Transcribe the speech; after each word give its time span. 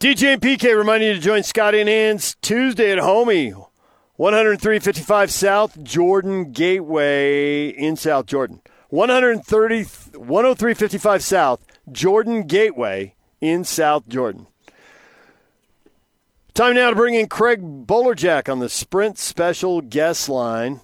DJ 0.00 0.34
and 0.34 0.40
PK 0.40 0.76
reminding 0.76 1.08
you 1.08 1.14
to 1.16 1.20
join 1.20 1.42
Scotty 1.42 1.80
and 1.80 1.88
Ann's 1.88 2.36
Tuesday 2.40 2.92
at 2.92 2.98
Homie, 2.98 3.50
10355 4.16 5.28
South 5.28 5.82
Jordan 5.82 6.52
Gateway 6.52 7.70
in 7.70 7.96
South 7.96 8.26
Jordan. 8.26 8.62
130, 8.90 9.82
10355 9.82 11.22
South 11.24 11.64
Jordan 11.90 12.46
Gateway 12.46 13.16
in 13.40 13.64
South 13.64 14.08
Jordan. 14.08 14.46
Time 16.54 16.76
now 16.76 16.90
to 16.90 16.96
bring 16.96 17.14
in 17.14 17.26
Craig 17.26 17.60
Bolerjack 17.84 18.48
on 18.48 18.60
the 18.60 18.68
Sprint 18.68 19.18
Special 19.18 19.80
Guest 19.80 20.28
Line. 20.28 20.80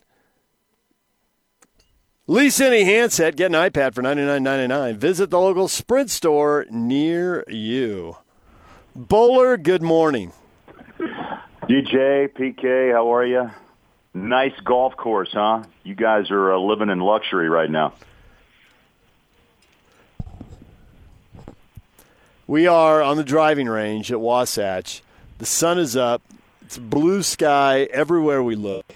Lease 2.26 2.60
any 2.60 2.82
handset, 2.82 3.36
get 3.36 3.46
an 3.46 3.70
iPad 3.70 3.94
for 3.94 4.02
$99.99. 4.02 4.96
Visit 4.96 5.30
the 5.30 5.38
local 5.38 5.68
Sprint 5.68 6.10
store 6.10 6.66
near 6.68 7.44
you. 7.46 8.16
Bowler, 8.96 9.56
good 9.56 9.82
morning. 9.82 10.32
DJ, 11.62 12.28
PK, 12.28 12.92
how 12.92 13.12
are 13.12 13.26
you? 13.26 13.50
Nice 14.14 14.52
golf 14.64 14.96
course, 14.96 15.30
huh? 15.32 15.64
You 15.82 15.96
guys 15.96 16.30
are 16.30 16.52
uh, 16.52 16.58
living 16.58 16.90
in 16.90 17.00
luxury 17.00 17.48
right 17.48 17.68
now. 17.68 17.94
We 22.46 22.68
are 22.68 23.02
on 23.02 23.16
the 23.16 23.24
driving 23.24 23.68
range 23.68 24.12
at 24.12 24.20
Wasatch. 24.20 25.02
The 25.38 25.46
sun 25.46 25.80
is 25.80 25.96
up. 25.96 26.22
It's 26.62 26.78
blue 26.78 27.24
sky 27.24 27.88
everywhere 27.90 28.44
we 28.44 28.54
look 28.54 28.94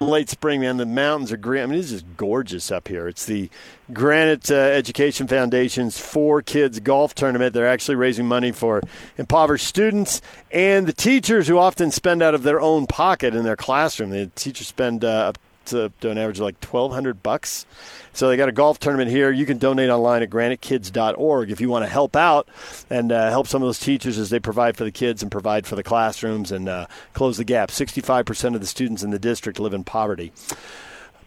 late 0.00 0.30
spring, 0.30 0.62
man. 0.62 0.78
The 0.78 0.86
mountains 0.86 1.30
are 1.30 1.36
green. 1.36 1.62
I 1.62 1.66
mean, 1.66 1.78
it's 1.78 1.90
just 1.90 2.06
gorgeous 2.16 2.70
up 2.70 2.88
here. 2.88 3.06
It's 3.06 3.26
the 3.26 3.50
Granite 3.92 4.50
uh, 4.50 4.54
Education 4.54 5.26
Foundation's 5.26 5.98
Four 6.00 6.40
Kids 6.40 6.80
Golf 6.80 7.14
Tournament. 7.14 7.52
They're 7.52 7.68
actually 7.68 7.96
raising 7.96 8.26
money 8.26 8.50
for 8.50 8.80
impoverished 9.18 9.66
students 9.66 10.22
and 10.50 10.86
the 10.86 10.94
teachers 10.94 11.48
who 11.48 11.58
often 11.58 11.90
spend 11.90 12.22
out 12.22 12.34
of 12.34 12.44
their 12.44 12.62
own 12.62 12.86
pocket 12.86 13.34
in 13.34 13.44
their 13.44 13.56
classroom. 13.56 14.08
The 14.08 14.26
teachers 14.28 14.68
spend 14.68 15.04
uh, 15.04 15.34
to, 15.66 15.92
an 16.02 16.18
average 16.18 16.38
of 16.38 16.44
like 16.44 16.60
twelve 16.60 16.92
hundred 16.92 17.22
bucks. 17.22 17.66
So 18.12 18.28
they 18.28 18.36
got 18.36 18.48
a 18.48 18.52
golf 18.52 18.78
tournament 18.78 19.10
here. 19.10 19.30
You 19.30 19.46
can 19.46 19.58
donate 19.58 19.88
online 19.88 20.22
at 20.22 20.30
granitekids.org 20.30 21.50
if 21.50 21.60
you 21.60 21.68
want 21.68 21.84
to 21.84 21.88
help 21.88 22.16
out 22.16 22.48
and 22.90 23.12
uh, 23.12 23.30
help 23.30 23.46
some 23.46 23.62
of 23.62 23.68
those 23.68 23.78
teachers 23.78 24.18
as 24.18 24.30
they 24.30 24.40
provide 24.40 24.76
for 24.76 24.84
the 24.84 24.90
kids 24.90 25.22
and 25.22 25.30
provide 25.30 25.66
for 25.66 25.76
the 25.76 25.82
classrooms 25.82 26.50
and 26.50 26.68
uh, 26.68 26.86
close 27.12 27.36
the 27.36 27.44
gap. 27.44 27.70
Sixty-five 27.70 28.26
percent 28.26 28.54
of 28.54 28.60
the 28.60 28.66
students 28.66 29.02
in 29.02 29.10
the 29.10 29.18
district 29.18 29.60
live 29.60 29.74
in 29.74 29.84
poverty. 29.84 30.32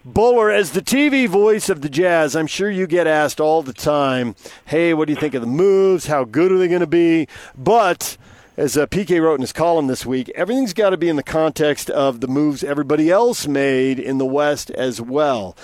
Bowler, 0.05 0.51
as 0.51 0.71
the 0.71 0.81
TV 0.81 1.29
voice 1.29 1.69
of 1.69 1.79
the 1.79 1.87
Jazz, 1.87 2.35
I'm 2.35 2.47
sure 2.47 2.69
you 2.69 2.87
get 2.87 3.07
asked 3.07 3.39
all 3.39 3.63
the 3.63 3.71
time, 3.71 4.35
hey, 4.65 4.93
what 4.93 5.07
do 5.07 5.13
you 5.13 5.19
think 5.19 5.33
of 5.33 5.39
the 5.39 5.47
moves? 5.47 6.07
How 6.07 6.25
good 6.25 6.51
are 6.51 6.57
they 6.57 6.67
going 6.67 6.81
to 6.81 6.87
be? 6.87 7.29
But 7.57 8.17
as 8.55 8.77
uh, 8.77 8.85
PK 8.85 9.21
wrote 9.21 9.35
in 9.35 9.41
his 9.41 9.53
column 9.53 9.87
this 9.87 10.05
week, 10.05 10.29
everything's 10.35 10.73
got 10.73 10.91
to 10.91 10.97
be 10.97 11.09
in 11.09 11.15
the 11.15 11.23
context 11.23 11.89
of 11.89 12.21
the 12.21 12.27
moves 12.27 12.63
everybody 12.63 13.09
else 13.09 13.47
made 13.47 13.99
in 13.99 14.19
the 14.19 14.25
West 14.25 14.69
as 14.71 15.01
well. 15.01 15.57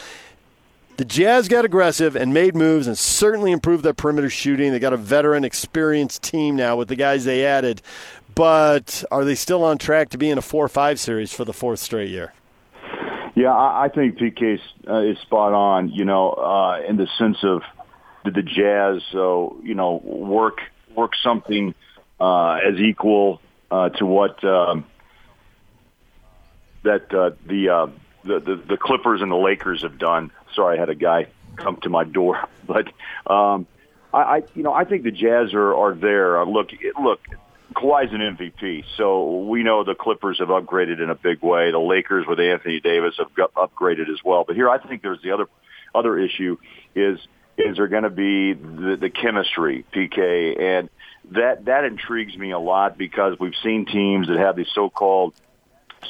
The 0.98 1.06
Jazz 1.06 1.48
got 1.48 1.64
aggressive 1.64 2.16
and 2.16 2.34
made 2.34 2.56
moves 2.56 2.88
and 2.88 2.98
certainly 2.98 3.52
improved 3.52 3.84
their 3.84 3.94
perimeter 3.94 4.30
shooting. 4.30 4.72
They 4.72 4.80
got 4.80 4.92
a 4.92 4.98
veteran, 4.98 5.46
experienced 5.46 6.23
team 6.23 6.56
now 6.56 6.76
with 6.76 6.88
the 6.88 6.96
guys 6.96 7.26
they 7.26 7.46
added. 7.46 7.81
But 8.36 9.03
are 9.12 9.24
they 9.24 9.36
still 9.36 9.64
on 9.64 9.78
track 9.78 10.09
to 10.09 10.18
be 10.18 10.30
in 10.30 10.38
a 10.38 10.42
4 10.42 10.68
5 10.68 11.00
series 11.00 11.31
for 11.31 11.46
the 11.46 11.53
fourth 11.53 11.80
straight 11.80 12.09
year? 12.09 12.34
Yeah, 13.36 13.53
I, 13.53 13.90
think 13.94 14.18
PK 14.18 14.59
uh, 14.88 14.98
is 15.02 15.18
spot 15.20 15.53
on, 15.53 15.90
you 15.90 16.03
know, 16.03 16.31
uh, 16.31 16.81
in 16.86 16.98
the 16.98 17.08
sense 17.18 17.38
of 17.44 17.62
did 18.26 18.36
the 18.36 18.42
Jazz, 18.42 19.02
uh, 19.14 19.56
you 19.64 19.76
know, 19.76 20.02
work 20.03 20.58
work 20.96 21.12
something– 21.24 21.76
uh, 22.20 22.59
as 22.66 22.80
equal 22.80 23.42
uh, 23.72 23.89
to 23.89 24.06
what 24.06 24.44
um, 24.44 24.86
that 26.84 27.14
uh, 27.14 27.31
the, 27.45 27.70
uh, 27.70 27.88
the 28.23 28.39
the 28.39 28.56
the 28.56 28.78
Clippers 28.78 29.22
and 29.22 29.31
the 29.31 29.36
Lakers 29.36 29.84
have 29.84 29.97
done. 29.97 30.31
Sorry, 30.56 30.78
I 30.78 30.80
had 30.80 30.90
a 30.90 30.96
guy 30.96 31.28
come 31.56 31.78
to 31.81 31.90
my 31.90 32.03
door, 32.03 32.47
but 32.68 32.88
um, 33.31 33.68
I, 34.13 34.18
I 34.18 34.44
you 34.56 34.63
know 34.63 34.74
I 34.74 34.85
think 34.85 35.03
the 35.03 35.12
Jazz 35.12 35.53
are 35.53 35.75
are 35.75 35.94
there. 35.96 36.41
Uh, 36.41 36.46
look, 36.46 36.69
look. 37.02 37.19
Kawhi's 37.75 38.12
an 38.12 38.19
MVP, 38.19 38.84
so 38.97 39.41
we 39.41 39.62
know 39.62 39.84
the 39.84 39.94
Clippers 39.94 40.40
have 40.40 40.47
upgraded 40.47 41.01
in 41.03 41.12
a 41.12 41.16
big 41.16 41.44
way. 41.44 41.69
The 41.69 41.80
Lakers 41.80 42.25
with 42.28 42.40
Anthony 42.40 42.80
Davis 42.80 43.13
have 43.19 43.31
got 43.36 43.53
upgraded 43.53 44.09
as 44.12 44.24
well. 44.25 44.44
But 44.44 44.56
here, 44.56 44.68
I 44.68 44.80
think 44.80 45.03
there's 45.03 45.22
the 45.22 45.31
other 45.31 45.46
other 45.94 46.18
issue 46.18 46.57
is 46.96 47.19
is 47.59 47.78
there 47.78 47.88
going 47.88 48.03
to 48.03 48.09
be 48.09 48.53
the, 48.53 48.97
the 49.00 49.09
chemistry, 49.09 49.86
PK, 49.94 50.59
and 50.59 50.90
that 51.31 51.66
that 51.66 51.84
intrigues 51.84 52.38
me 52.38 52.52
a 52.52 52.59
lot 52.59 52.97
because 52.97 53.40
we've 53.40 53.56
seen 53.63 53.85
teams 53.85 54.28
that 54.28 54.38
have 54.38 54.56
these 54.56 54.69
so-called 54.74 55.34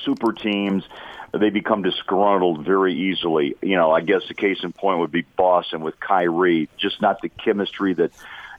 super 0.03 0.33
teams 0.33 0.83
they 1.31 1.49
become 1.49 1.83
disgruntled 1.83 2.65
very 2.65 2.93
easily. 2.95 3.55
You 3.61 3.75
know, 3.75 3.91
I 3.91 4.01
guess 4.01 4.27
the 4.27 4.33
case 4.33 4.63
in 4.63 4.71
point 4.71 4.99
would 4.99 5.11
be 5.11 5.21
Boston 5.21 5.81
with 5.81 5.99
Kyrie, 5.99 6.69
just 6.77 7.01
not 7.01 7.21
the 7.21 7.29
chemistry 7.29 7.93
that 7.95 8.11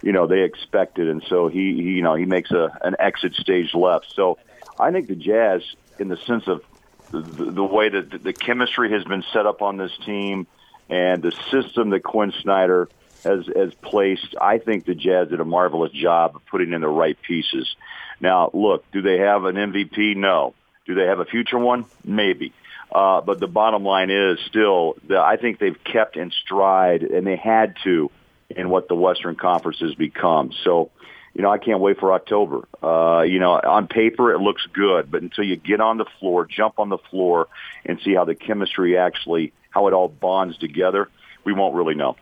you 0.02 0.12
know 0.12 0.26
they 0.26 0.42
expected, 0.42 1.08
and 1.08 1.22
so 1.28 1.48
he, 1.48 1.74
he 1.74 1.90
you 1.90 2.02
know 2.02 2.14
he 2.14 2.26
makes 2.26 2.50
a 2.50 2.78
an 2.82 2.96
exit 2.98 3.34
stage 3.34 3.74
left. 3.74 4.12
So 4.14 4.38
I 4.78 4.92
think 4.92 5.08
the 5.08 5.16
Jazz, 5.16 5.62
in 5.98 6.08
the 6.08 6.16
sense 6.16 6.46
of 6.46 6.62
the, 7.10 7.20
the 7.20 7.64
way 7.64 7.88
that 7.88 8.22
the, 8.22 8.32
chemistry 8.32 8.92
has 8.92 9.02
been 9.04 9.24
set 9.32 9.46
up 9.46 9.62
on 9.62 9.76
this 9.76 9.90
team 10.06 10.46
and 10.88 11.22
the 11.22 11.32
system 11.50 11.90
that 11.90 12.04
Quin 12.04 12.32
Snyder 12.40 12.88
has 13.24 13.46
has 13.54 13.74
placed. 13.74 14.34
I 14.40 14.58
think 14.58 14.84
the 14.84 14.94
Jazz 14.94 15.28
did 15.28 15.40
a 15.40 15.44
marvelous 15.44 15.92
job 15.92 16.36
of 16.36 16.46
putting 16.46 16.72
in 16.72 16.80
the 16.80 16.88
right 16.88 17.16
pieces. 17.20 17.74
Now, 18.20 18.50
look, 18.52 18.90
do 18.92 19.02
they 19.02 19.18
have 19.18 19.44
an 19.44 19.56
MVP? 19.56 20.16
No. 20.16 20.54
Do 20.86 20.94
they 20.94 21.06
have 21.06 21.20
a 21.20 21.24
future 21.24 21.58
one? 21.58 21.86
Maybe. 22.04 22.52
Uh, 22.92 23.20
but 23.20 23.38
the 23.38 23.46
bottom 23.46 23.84
line 23.84 24.10
is 24.10 24.38
still 24.48 24.96
that 25.08 25.20
I 25.20 25.36
think 25.36 25.58
they've 25.58 25.82
kept 25.84 26.16
in 26.16 26.32
stride, 26.44 27.02
and 27.02 27.26
they 27.26 27.36
had 27.36 27.76
to, 27.84 28.10
in 28.50 28.68
what 28.68 28.88
the 28.88 28.96
Western 28.96 29.36
Conference 29.36 29.78
has 29.78 29.94
become. 29.94 30.50
So, 30.64 30.90
you 31.32 31.42
know, 31.42 31.50
I 31.50 31.58
can't 31.58 31.80
wait 31.80 32.00
for 32.00 32.12
October. 32.12 32.66
Uh, 32.82 33.22
you 33.22 33.38
know, 33.38 33.52
on 33.52 33.86
paper 33.86 34.32
it 34.32 34.40
looks 34.40 34.66
good, 34.72 35.10
but 35.10 35.22
until 35.22 35.44
you 35.44 35.56
get 35.56 35.80
on 35.80 35.98
the 35.98 36.06
floor, 36.18 36.46
jump 36.46 36.78
on 36.78 36.88
the 36.88 36.98
floor, 36.98 37.46
and 37.86 38.00
see 38.04 38.14
how 38.14 38.24
the 38.24 38.34
chemistry 38.34 38.98
actually, 38.98 39.52
how 39.70 39.86
it 39.86 39.94
all 39.94 40.08
bonds 40.08 40.58
together, 40.58 41.08
we 41.44 41.52
won't 41.52 41.76
really 41.76 41.94
know. 41.94 42.16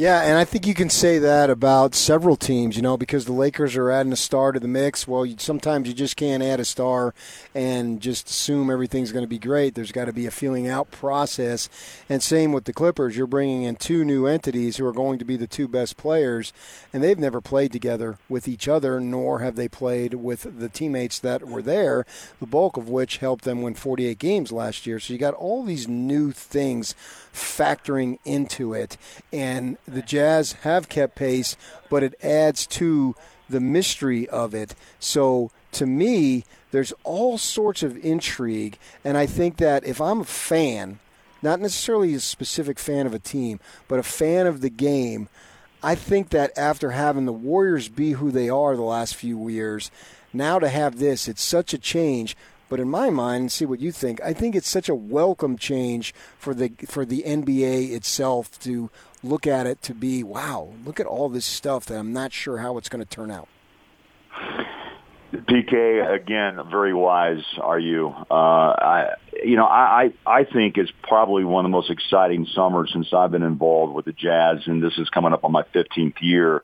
Yeah, 0.00 0.22
and 0.22 0.38
I 0.38 0.46
think 0.46 0.66
you 0.66 0.72
can 0.72 0.88
say 0.88 1.18
that 1.18 1.50
about 1.50 1.94
several 1.94 2.34
teams, 2.34 2.74
you 2.74 2.80
know, 2.80 2.96
because 2.96 3.26
the 3.26 3.34
Lakers 3.34 3.76
are 3.76 3.90
adding 3.90 4.14
a 4.14 4.16
star 4.16 4.50
to 4.50 4.58
the 4.58 4.66
mix. 4.66 5.06
Well, 5.06 5.26
you, 5.26 5.36
sometimes 5.38 5.88
you 5.88 5.92
just 5.92 6.16
can't 6.16 6.42
add 6.42 6.58
a 6.58 6.64
star 6.64 7.12
and 7.54 8.00
just 8.00 8.30
assume 8.30 8.70
everything's 8.70 9.12
going 9.12 9.24
to 9.24 9.28
be 9.28 9.38
great. 9.38 9.74
There's 9.74 9.92
got 9.92 10.06
to 10.06 10.12
be 10.14 10.24
a 10.24 10.30
feeling 10.30 10.66
out 10.66 10.90
process. 10.90 11.68
And 12.08 12.22
same 12.22 12.50
with 12.54 12.64
the 12.64 12.72
Clippers. 12.72 13.14
You're 13.14 13.26
bringing 13.26 13.64
in 13.64 13.76
two 13.76 14.02
new 14.02 14.24
entities 14.24 14.78
who 14.78 14.86
are 14.86 14.94
going 14.94 15.18
to 15.18 15.26
be 15.26 15.36
the 15.36 15.46
two 15.46 15.68
best 15.68 15.98
players, 15.98 16.54
and 16.94 17.04
they've 17.04 17.18
never 17.18 17.42
played 17.42 17.70
together 17.70 18.16
with 18.26 18.48
each 18.48 18.68
other, 18.68 19.00
nor 19.00 19.40
have 19.40 19.56
they 19.56 19.68
played 19.68 20.14
with 20.14 20.58
the 20.58 20.70
teammates 20.70 21.18
that 21.18 21.46
were 21.46 21.60
there, 21.60 22.06
the 22.40 22.46
bulk 22.46 22.78
of 22.78 22.88
which 22.88 23.18
helped 23.18 23.44
them 23.44 23.60
win 23.60 23.74
48 23.74 24.18
games 24.18 24.50
last 24.50 24.86
year. 24.86 24.98
So 24.98 25.12
you 25.12 25.18
got 25.18 25.34
all 25.34 25.62
these 25.62 25.86
new 25.86 26.32
things 26.32 26.94
factoring 27.32 28.18
into 28.24 28.74
it. 28.74 28.96
And 29.32 29.76
the 29.86 30.02
Jazz 30.02 30.52
have 30.62 30.88
kept 30.88 31.16
pace, 31.16 31.56
but 31.88 32.02
it 32.02 32.14
adds 32.22 32.66
to 32.68 33.14
the 33.48 33.60
mystery 33.60 34.28
of 34.28 34.54
it. 34.54 34.74
So 34.98 35.50
to 35.72 35.86
me, 35.86 36.44
there's 36.70 36.92
all 37.04 37.38
sorts 37.38 37.82
of 37.82 38.02
intrigue. 38.04 38.78
And 39.04 39.16
I 39.16 39.26
think 39.26 39.56
that 39.58 39.84
if 39.84 40.00
I'm 40.00 40.20
a 40.20 40.24
fan, 40.24 40.98
not 41.42 41.60
necessarily 41.60 42.14
a 42.14 42.20
specific 42.20 42.78
fan 42.78 43.06
of 43.06 43.14
a 43.14 43.18
team, 43.18 43.60
but 43.88 43.98
a 43.98 44.04
fan 44.04 44.46
of 44.46 44.60
the 44.60 44.70
game, 44.70 45.28
I 45.82 45.94
think 45.94 46.30
that 46.30 46.56
after 46.56 46.90
having 46.90 47.24
the 47.24 47.32
Warriors 47.32 47.88
be 47.88 48.12
who 48.12 48.30
they 48.30 48.50
are 48.50 48.76
the 48.76 48.82
last 48.82 49.14
few 49.14 49.48
years, 49.48 49.90
now 50.32 50.58
to 50.58 50.68
have 50.68 50.98
this, 50.98 51.26
it's 51.26 51.42
such 51.42 51.72
a 51.72 51.78
change. 51.78 52.36
But 52.70 52.78
in 52.78 52.88
my 52.88 53.10
mind, 53.10 53.50
see 53.50 53.66
what 53.66 53.80
you 53.80 53.90
think. 53.90 54.22
I 54.22 54.32
think 54.32 54.54
it's 54.54 54.68
such 54.68 54.88
a 54.88 54.94
welcome 54.94 55.58
change 55.58 56.14
for 56.38 56.54
the 56.54 56.70
for 56.86 57.04
the 57.04 57.24
NBA 57.26 57.90
itself 57.90 58.58
to 58.60 58.90
look 59.24 59.44
at 59.44 59.66
it 59.66 59.82
to 59.82 59.92
be 59.92 60.22
wow. 60.22 60.72
Look 60.86 61.00
at 61.00 61.06
all 61.06 61.28
this 61.28 61.44
stuff 61.44 61.84
that 61.86 61.98
I'm 61.98 62.12
not 62.12 62.32
sure 62.32 62.58
how 62.58 62.78
it's 62.78 62.88
going 62.88 63.04
to 63.04 63.10
turn 63.10 63.32
out. 63.32 63.48
PK 65.32 66.14
again, 66.14 66.60
very 66.70 66.94
wise. 66.94 67.42
Are 67.60 67.78
you? 67.78 68.14
Uh, 68.30 68.34
I, 68.34 69.14
you 69.42 69.56
know, 69.56 69.66
I, 69.66 70.12
I 70.24 70.44
think 70.44 70.76
it's 70.78 70.92
probably 71.02 71.44
one 71.44 71.64
of 71.64 71.70
the 71.70 71.76
most 71.76 71.90
exciting 71.90 72.46
summers 72.54 72.90
since 72.92 73.12
I've 73.12 73.32
been 73.32 73.42
involved 73.42 73.94
with 73.94 74.04
the 74.04 74.12
Jazz, 74.12 74.58
and 74.66 74.80
this 74.80 74.96
is 74.96 75.08
coming 75.08 75.32
up 75.32 75.44
on 75.44 75.50
my 75.50 75.62
15th 75.74 76.20
year. 76.20 76.62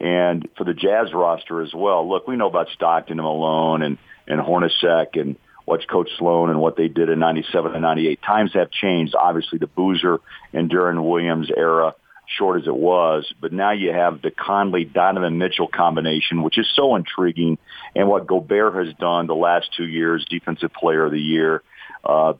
And 0.00 0.48
for 0.56 0.64
the 0.64 0.74
Jazz 0.74 1.12
roster 1.12 1.62
as 1.62 1.72
well. 1.72 2.08
Look, 2.08 2.26
we 2.26 2.34
know 2.34 2.48
about 2.48 2.68
Stockton 2.74 3.20
and 3.20 3.24
Malone 3.24 3.82
and 3.82 3.98
and 4.26 4.40
Hornacek 4.40 5.20
and 5.20 5.36
watch 5.66 5.84
Coach 5.88 6.10
Sloan 6.18 6.50
and 6.50 6.60
what 6.60 6.76
they 6.76 6.88
did 6.88 7.08
in 7.08 7.18
97 7.18 7.72
and 7.72 7.82
98. 7.82 8.20
Times 8.22 8.52
have 8.54 8.70
changed. 8.70 9.14
Obviously, 9.14 9.58
the 9.58 9.66
Boozer 9.66 10.20
and 10.52 10.70
Deron 10.70 11.08
Williams 11.08 11.50
era 11.54 11.94
short 12.38 12.62
as 12.62 12.66
it 12.66 12.76
was. 12.76 13.32
But 13.40 13.52
now 13.52 13.72
you 13.72 13.92
have 13.92 14.22
the 14.22 14.30
Conley 14.30 14.84
Donovan 14.84 15.38
Mitchell 15.38 15.68
combination, 15.68 16.42
which 16.42 16.58
is 16.58 16.66
so 16.74 16.96
intriguing, 16.96 17.58
and 17.94 18.08
what 18.08 18.26
Gobert 18.26 18.86
has 18.86 18.94
done 18.96 19.26
the 19.26 19.34
last 19.34 19.70
two 19.76 19.86
years, 19.86 20.26
Defensive 20.28 20.72
Player 20.72 21.06
of 21.06 21.12
the 21.12 21.20
Year, 21.20 21.62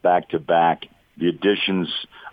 back 0.02 0.30
to 0.30 0.38
back. 0.38 0.86
The 1.16 1.28
additions 1.28 1.88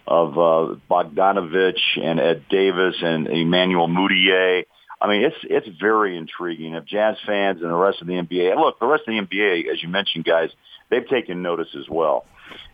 of 0.07 0.37
uh, 0.37 0.75
Bogdanovich 0.89 1.79
and 2.01 2.19
Ed 2.19 2.45
Davis 2.49 2.95
and 3.01 3.27
Emmanuel 3.27 3.87
Mudiay. 3.87 4.65
I 5.01 5.07
mean, 5.07 5.23
it's 5.23 5.37
it's 5.43 5.79
very 5.79 6.15
intriguing. 6.15 6.75
If 6.75 6.85
Jazz 6.85 7.17
fans 7.25 7.61
and 7.61 7.71
the 7.71 7.75
rest 7.75 8.01
of 8.01 8.07
the 8.07 8.13
NBA, 8.13 8.55
look, 8.55 8.79
the 8.79 8.85
rest 8.85 9.03
of 9.07 9.13
the 9.13 9.19
NBA, 9.19 9.71
as 9.71 9.81
you 9.81 9.89
mentioned, 9.89 10.25
guys, 10.25 10.51
they've 10.89 11.07
taken 11.07 11.41
notice 11.41 11.69
as 11.75 11.89
well. 11.89 12.25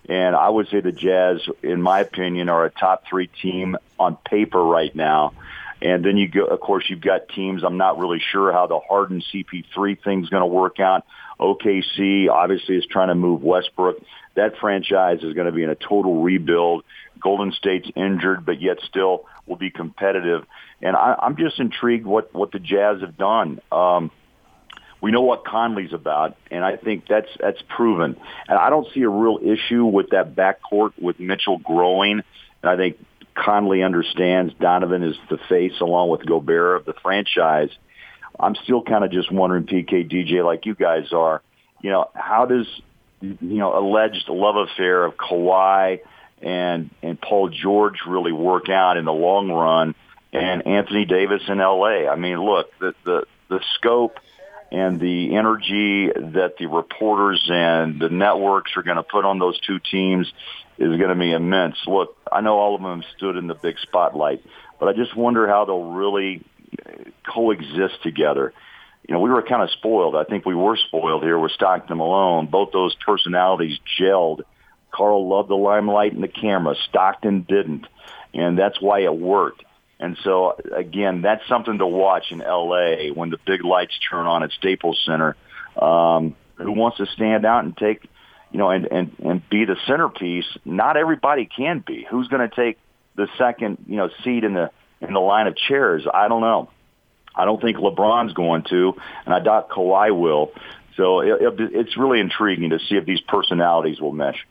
And 0.10 0.36
I 0.36 0.50
would 0.50 0.68
say 0.70 0.82
the 0.82 0.92
Jazz, 0.92 1.42
in 1.64 1.82
my 1.82 2.02
opinion, 2.02 2.50
are 2.50 2.66
a 2.66 2.70
top 2.70 3.06
three 3.08 3.28
team 3.28 3.78
on 3.98 4.18
paper 4.18 4.62
right 4.62 4.94
now. 4.94 5.34
And 5.82 6.04
then 6.04 6.18
you 6.18 6.28
go, 6.28 6.46
of 6.46 6.60
course, 6.60 6.86
you've 6.90 7.02
got 7.02 7.30
teams. 7.30 7.64
I'm 7.64 7.78
not 7.78 8.00
really 8.00 8.20
sure 8.20 8.52
how 8.52 8.68
the 8.68 8.80
Harden 8.80 9.22
CP3 9.22 10.04
thing's 10.04 10.30
going 10.30 10.42
to 10.42 10.48
work 10.48 10.80
out. 10.80 11.06
OKC 11.40 12.30
obviously 12.30 12.78
is 12.78 12.86
trying 12.88 13.10
to 13.10 13.16
move 13.16 13.44
Westbrook. 13.44 14.02
That 14.36 14.58
franchise 14.58 15.20
is 15.22 15.34
going 15.34 15.46
to 15.46 15.52
be 15.52 15.64
in 15.64 15.70
a 15.70 15.76
total 15.76 16.24
rebuild. 16.24 16.84
Golden 17.20 17.52
State's 17.52 17.90
injured, 17.96 18.46
but 18.46 18.60
yet 18.62 18.78
still 18.88 19.26
will 19.46 19.56
be 19.56 19.70
competitive. 19.70 20.46
And 20.82 20.96
I, 20.96 21.16
I'm 21.22 21.38
just 21.38 21.60
intrigued 21.60 22.06
what 22.06 22.34
what 22.34 22.52
the 22.52 22.60
Jazz 22.60 23.02
have 23.02 23.18
done. 23.18 23.60
Um, 23.72 24.12
we 25.02 25.12
know 25.12 25.22
what 25.22 25.46
Conley's 25.46 25.94
about, 25.94 26.38
and 26.50 26.64
I 26.64 26.76
think 26.76 27.06
that's 27.08 27.30
that's 27.40 27.62
proven. 27.76 28.18
And 28.48 28.58
I 28.58 28.70
don't 28.70 28.88
see 28.94 29.02
a 29.02 29.10
real 29.10 29.40
issue 29.42 29.86
with 29.86 30.10
that 30.12 30.36
backcourt 30.36 30.94
with 31.00 31.20
Mitchell 31.20 31.58
growing. 31.58 32.24
And 32.64 32.70
I 32.70 32.76
think 32.76 32.98
Conley 33.36 33.84
understands 33.84 34.54
Donovan 34.60 35.04
is 35.04 35.16
the 35.30 35.38
face 35.50 35.80
along 35.82 36.10
with 36.10 36.26
Gobert 36.26 36.78
of 36.78 36.86
the 36.86 36.94
franchise. 37.02 37.70
I'm 38.40 38.56
still 38.56 38.82
kind 38.82 39.04
of 39.04 39.12
just 39.12 39.32
wondering, 39.32 39.66
PK 39.66 40.10
DJ, 40.12 40.44
like 40.44 40.66
you 40.66 40.76
guys 40.76 41.12
are, 41.12 41.42
you 41.82 41.90
know, 41.90 42.10
how 42.14 42.46
does 42.46 42.68
you 43.22 43.38
know 43.42 43.78
alleged 43.78 44.30
love 44.30 44.56
affair 44.56 45.06
of 45.06 45.16
Kawhi 45.16 46.02
and 46.42 46.90
and 47.02 47.20
Paul 47.20 47.50
George 47.50 48.00
really 48.08 48.32
work 48.32 48.70
out 48.70 48.98
in 48.98 49.06
the 49.06 49.14
long 49.14 49.52
run, 49.52 49.96
and 50.34 50.68
Anthony 50.68 51.06
Davis 51.06 51.42
in 51.48 51.60
L.A. 51.60 52.08
I 52.08 52.16
mean, 52.16 52.44
look, 52.44 52.78
the 52.80 52.94
the 53.04 53.24
the 53.50 53.60
scope 53.76 54.20
and 54.72 55.00
the 55.00 55.36
energy 55.36 56.08
that 56.08 56.56
the 56.60 56.66
reporters 56.66 57.46
and 57.50 58.00
the 58.00 58.10
networks 58.10 58.72
are 58.76 58.84
going 58.84 58.98
to 58.98 59.04
put 59.04 59.24
on 59.24 59.40
those 59.40 59.60
two 59.62 59.80
teams 59.80 60.32
is 60.78 60.98
going 60.98 61.10
to 61.10 61.16
be 61.16 61.32
immense. 61.32 61.78
Look, 61.88 62.18
I 62.32 62.42
know 62.42 62.58
all 62.58 62.76
of 62.76 62.82
them 62.82 63.04
stood 63.16 63.38
in 63.38 63.48
the 63.48 63.56
big 63.56 63.80
spotlight, 63.80 64.44
but 64.80 64.90
I 64.90 64.94
just 64.94 65.16
wonder 65.16 65.48
how 65.48 65.66
they'll 65.66 65.92
really 65.92 66.44
uh, 66.86 67.10
coexist 67.34 68.04
together. 68.04 68.54
You 69.08 69.16
know, 69.16 69.22
we 69.22 69.30
were 69.30 69.42
kind 69.42 69.64
of 69.64 69.72
spoiled. 69.72 70.18
I 70.18 70.26
think 70.26 70.46
we 70.46 70.54
were 70.54 70.76
spoiled 70.76 71.24
here 71.24 71.40
with 71.40 71.54
Stockton 71.54 71.98
Malone. 71.98 72.48
Both 72.48 72.74
those 72.74 72.94
personalities 73.06 73.80
gelled. 74.00 74.42
Karl 74.92 75.30
loved 75.30 75.50
the 75.50 75.56
limelight 75.56 76.14
and 76.14 76.24
the 76.24 76.28
camera. 76.28 76.76
Stockton 76.90 77.46
didn't. 77.48 77.88
And 78.34 78.60
that's 78.60 78.82
why 78.82 79.02
it 79.02 79.16
worked. 79.16 79.64
And 80.00 80.18
so 80.24 80.56
again, 80.76 81.22
that's 81.22 81.48
something 81.48 81.78
to 81.80 81.88
watch 81.88 82.32
in 82.32 82.40
LA 82.40 83.12
when 83.14 83.30
the 83.30 83.40
big 83.46 83.64
lights 83.64 83.98
turn 84.10 84.28
on 84.28 84.44
at 84.44 84.52
Staples 84.52 85.02
Center. 85.06 85.36
Um, 85.76 86.36
who 86.56 86.72
wants 86.72 86.98
to 86.98 87.06
stand 87.08 87.46
out 87.46 87.64
and 87.64 87.76
take, 87.76 88.08
you 88.52 88.60
know, 88.60 88.70
and 88.70 88.86
and 88.86 89.16
and 89.24 89.50
be 89.50 89.66
the 89.66 89.76
centerpiece? 89.88 90.46
Not 90.66 90.98
everybody 90.98 91.46
can 91.46 91.84
be. 91.86 92.06
Who's 92.10 92.28
going 92.28 92.48
to 92.48 92.56
take 92.56 92.78
the 93.16 93.28
second, 93.38 93.86
you 93.88 93.98
know, 93.98 94.10
seat 94.24 94.44
in 94.44 94.54
the 94.54 94.72
in 95.02 95.14
the 95.14 95.20
line 95.20 95.48
of 95.48 95.56
chairs? 95.56 96.06
I 96.12 96.28
don't 96.28 96.42
know. 96.42 96.70
I 97.36 97.46
don't 97.46 97.62
think 97.62 97.78
LeBron's 97.78 98.34
going 98.34 98.64
to, 98.70 98.96
and 99.26 99.34
I 99.34 99.40
doubt 99.40 99.70
Kawhi 99.70 100.18
will. 100.18 100.52
So 100.96 101.20
it, 101.20 101.42
it, 101.42 101.54
it's 101.74 101.98
really 101.98 102.20
intriguing 102.20 102.72
to 102.72 102.80
see 102.80 102.96
if 102.96 103.06
these 103.06 103.22
personalities 103.22 104.02
will 104.02 104.12
mesh. 104.12 104.46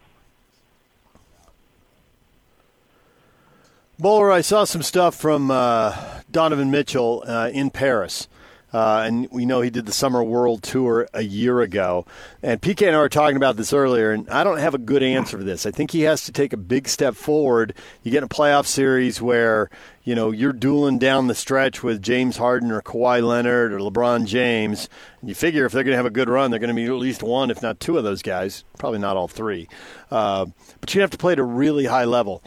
Bowler, 3.98 4.30
I 4.30 4.42
saw 4.42 4.64
some 4.64 4.82
stuff 4.82 5.14
from 5.14 5.50
uh, 5.50 6.20
Donovan 6.30 6.70
Mitchell 6.70 7.24
uh, 7.26 7.48
in 7.50 7.70
Paris. 7.70 8.28
Uh, 8.70 9.04
and 9.06 9.26
we 9.30 9.46
know 9.46 9.62
he 9.62 9.70
did 9.70 9.86
the 9.86 9.92
Summer 9.92 10.22
World 10.22 10.62
Tour 10.62 11.08
a 11.14 11.22
year 11.22 11.62
ago. 11.62 12.04
And 12.42 12.60
PK 12.60 12.88
and 12.88 12.94
I 12.94 12.98
were 12.98 13.08
talking 13.08 13.38
about 13.38 13.56
this 13.56 13.72
earlier, 13.72 14.10
and 14.10 14.28
I 14.28 14.44
don't 14.44 14.58
have 14.58 14.74
a 14.74 14.78
good 14.78 15.02
answer 15.02 15.38
for 15.38 15.44
this. 15.44 15.64
I 15.64 15.70
think 15.70 15.92
he 15.92 16.02
has 16.02 16.24
to 16.24 16.32
take 16.32 16.52
a 16.52 16.58
big 16.58 16.88
step 16.88 17.14
forward. 17.14 17.72
You 18.02 18.10
get 18.10 18.18
in 18.18 18.24
a 18.24 18.28
playoff 18.28 18.66
series 18.66 19.22
where, 19.22 19.70
you 20.04 20.14
know, 20.14 20.30
you're 20.30 20.52
dueling 20.52 20.98
down 20.98 21.28
the 21.28 21.34
stretch 21.34 21.82
with 21.82 22.02
James 22.02 22.36
Harden 22.36 22.70
or 22.70 22.82
Kawhi 22.82 23.26
Leonard 23.26 23.72
or 23.72 23.78
LeBron 23.78 24.26
James. 24.26 24.90
And 25.22 25.30
you 25.30 25.34
figure 25.34 25.64
if 25.64 25.72
they're 25.72 25.84
going 25.84 25.94
to 25.94 25.98
have 25.98 26.04
a 26.04 26.10
good 26.10 26.28
run, 26.28 26.50
they're 26.50 26.60
going 26.60 26.68
to 26.68 26.74
be 26.74 26.84
at 26.84 26.92
least 26.92 27.22
one, 27.22 27.50
if 27.50 27.62
not 27.62 27.80
two 27.80 27.96
of 27.96 28.04
those 28.04 28.20
guys. 28.20 28.62
Probably 28.78 28.98
not 28.98 29.16
all 29.16 29.28
three. 29.28 29.68
Uh, 30.10 30.46
but 30.82 30.94
you 30.94 31.00
have 31.00 31.10
to 31.12 31.18
play 31.18 31.32
at 31.32 31.38
a 31.38 31.44
really 31.44 31.86
high 31.86 32.04
level. 32.04 32.42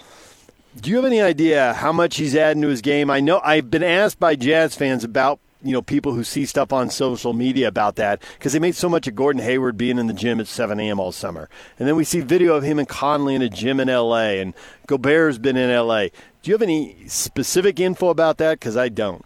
Do 0.81 0.90
you 0.90 0.96
have 0.96 1.06
any 1.06 1.22
idea 1.22 1.74
how 1.74 1.92
much 1.92 2.16
he's 2.16 2.36
adding 2.36 2.62
to 2.62 2.70
his 2.70 2.81
game? 2.81 3.10
I 3.10 3.20
know 3.20 3.42
I've 3.44 3.70
been 3.70 3.84
asked 3.84 4.18
by 4.18 4.36
Jazz 4.36 4.76
fans 4.76 5.04
about 5.04 5.40
you 5.62 5.74
know 5.74 5.81
people 5.81 6.14
who 6.14 6.24
see 6.24 6.46
stuff 6.46 6.72
on 6.72 6.90
social 6.90 7.34
media 7.34 7.68
about 7.68 7.98
that 7.98 8.24
because 8.38 8.54
they 8.54 8.60
made 8.60 8.76
so 8.76 8.88
much 8.88 9.06
of 9.06 9.14
Gordon 9.14 9.42
Hayward 9.42 9.78
being 9.78 10.00
in 10.00 10.08
the 10.08 10.14
gym 10.14 10.40
at 10.40 10.48
7 10.48 10.80
a.m. 10.80 10.98
all 10.98 11.12
summer, 11.12 11.50
and 11.78 11.88
then 11.88 11.98
we 11.98 12.06
see 12.06 12.22
video 12.22 12.56
of 12.56 12.64
him 12.64 12.80
and 12.80 12.88
Conley 12.88 13.36
in 13.36 13.42
a 13.42 13.50
gym 13.50 13.81
in 13.81 13.90
L.A. 13.90 14.40
and 14.40 14.54
Gobert's 14.88 15.38
been 15.38 15.58
in 15.58 15.70
L.A. 15.70 16.12
Do 16.44 16.52
you 16.52 16.54
have 16.54 16.62
any 16.62 16.96
specific 17.08 17.80
info 17.81 18.08
about 18.08 18.38
that? 18.38 18.60
Because 18.60 18.78
I 18.78 18.88
don't. 18.88 19.26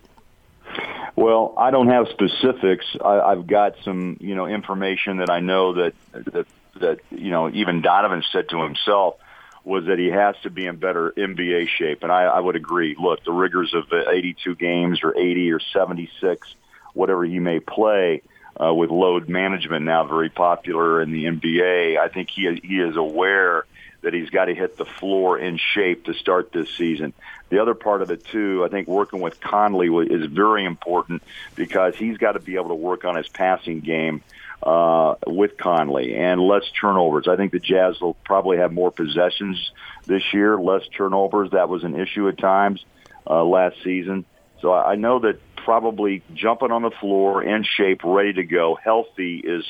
Well, 1.15 1.53
I 1.55 1.69
don't 1.69 1.89
have 1.89 2.07
specifics. 2.07 2.85
I, 3.05 3.19
I've 3.19 3.45
got 3.45 3.75
some, 3.83 4.17
you 4.19 4.33
know, 4.33 4.47
information 4.47 5.17
that 5.17 5.29
I 5.29 5.39
know 5.39 5.73
that 5.73 5.93
that 6.13 6.47
that 6.79 6.99
you 7.11 7.29
know 7.29 7.51
even 7.51 7.81
Donovan 7.83 8.23
said 8.31 8.49
to 8.49 8.63
himself 8.63 9.17
was 9.63 9.85
that 9.85 9.97
he 9.97 10.09
has 10.09 10.35
to 10.43 10.49
be 10.49 10.65
in 10.65 10.75
better 10.75 11.13
NBA 11.15 11.69
shape. 11.69 12.03
And 12.03 12.11
I, 12.11 12.23
I 12.23 12.39
would 12.39 12.55
agree. 12.55 12.95
Look, 12.99 13.23
the 13.23 13.31
rigors 13.31 13.73
of 13.73 13.85
82 13.91 14.55
games 14.55 14.99
or 15.03 15.17
80 15.17 15.51
or 15.51 15.59
76, 15.59 16.55
whatever 16.93 17.23
he 17.23 17.39
may 17.39 17.59
play, 17.59 18.21
uh, 18.59 18.73
with 18.73 18.91
load 18.91 19.29
management 19.29 19.85
now 19.85 20.03
very 20.05 20.29
popular 20.29 21.01
in 21.01 21.11
the 21.11 21.25
NBA, 21.25 21.97
I 21.97 22.07
think 22.09 22.29
he 22.29 22.59
he 22.63 22.79
is 22.79 22.95
aware 22.95 23.65
that 24.01 24.13
he's 24.13 24.29
got 24.29 24.45
to 24.45 24.53
hit 24.53 24.77
the 24.77 24.85
floor 24.85 25.39
in 25.39 25.57
shape 25.57 26.05
to 26.05 26.13
start 26.13 26.51
this 26.51 26.69
season. 26.77 27.13
The 27.49 27.61
other 27.61 27.73
part 27.73 28.01
of 28.01 28.11
it 28.11 28.25
too, 28.25 28.63
I 28.65 28.67
think 28.67 28.87
working 28.87 29.21
with 29.21 29.39
Conley 29.39 29.87
is 29.87 30.25
very 30.25 30.65
important 30.65 31.23
because 31.55 31.95
he's 31.95 32.17
got 32.17 32.33
to 32.33 32.39
be 32.39 32.55
able 32.55 32.69
to 32.69 32.75
work 32.75 33.05
on 33.05 33.15
his 33.15 33.29
passing 33.29 33.79
game 33.79 34.21
uh, 34.61 35.15
with 35.27 35.57
Conley 35.57 36.15
and 36.15 36.41
less 36.41 36.63
turnovers. 36.79 37.27
I 37.27 37.35
think 37.35 37.51
the 37.51 37.59
Jazz 37.59 37.99
will 37.99 38.13
probably 38.25 38.57
have 38.57 38.71
more 38.71 38.91
possessions 38.91 39.71
this 40.05 40.23
year, 40.33 40.59
less 40.59 40.83
turnovers. 40.95 41.51
That 41.51 41.69
was 41.69 41.83
an 41.83 41.99
issue 41.99 42.27
at 42.27 42.37
times 42.37 42.83
uh, 43.27 43.43
last 43.43 43.77
season. 43.83 44.25
So 44.61 44.73
I 44.73 44.95
know 44.95 45.19
that 45.19 45.39
probably 45.63 46.23
jumping 46.33 46.71
on 46.71 46.81
the 46.81 46.91
floor 46.91 47.43
in 47.43 47.63
shape, 47.63 48.01
ready 48.03 48.33
to 48.33 48.43
go, 48.43 48.77
healthy 48.81 49.41
is 49.43 49.63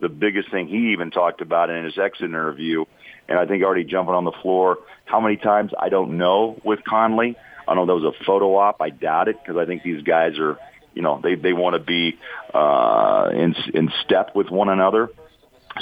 the 0.00 0.08
biggest 0.08 0.50
thing 0.50 0.68
he 0.68 0.92
even 0.92 1.10
talked 1.10 1.40
about 1.40 1.70
in 1.70 1.84
his 1.84 1.98
exit 1.98 2.24
interview. 2.24 2.84
And 3.28 3.38
I 3.38 3.46
think 3.46 3.62
already 3.62 3.84
jumping 3.84 4.14
on 4.14 4.24
the 4.24 4.32
floor, 4.42 4.78
how 5.04 5.20
many 5.20 5.36
times 5.36 5.72
I 5.78 5.88
don't 5.88 6.16
know 6.16 6.58
with 6.64 6.82
Conley. 6.84 7.36
I 7.66 7.74
know 7.74 7.84
that 7.84 7.94
was 7.94 8.14
a 8.18 8.24
photo 8.24 8.56
op. 8.56 8.80
I 8.80 8.88
doubt 8.88 9.28
it 9.28 9.36
because 9.42 9.58
I 9.58 9.66
think 9.66 9.82
these 9.82 10.02
guys 10.02 10.38
are 10.38 10.58
you 10.94 11.02
know 11.02 11.20
they 11.22 11.34
they 11.34 11.52
want 11.52 11.74
to 11.74 11.80
be 11.80 12.18
uh, 12.52 13.30
in 13.32 13.54
in 13.74 13.92
step 14.04 14.34
with 14.34 14.50
one 14.50 14.68
another. 14.68 15.10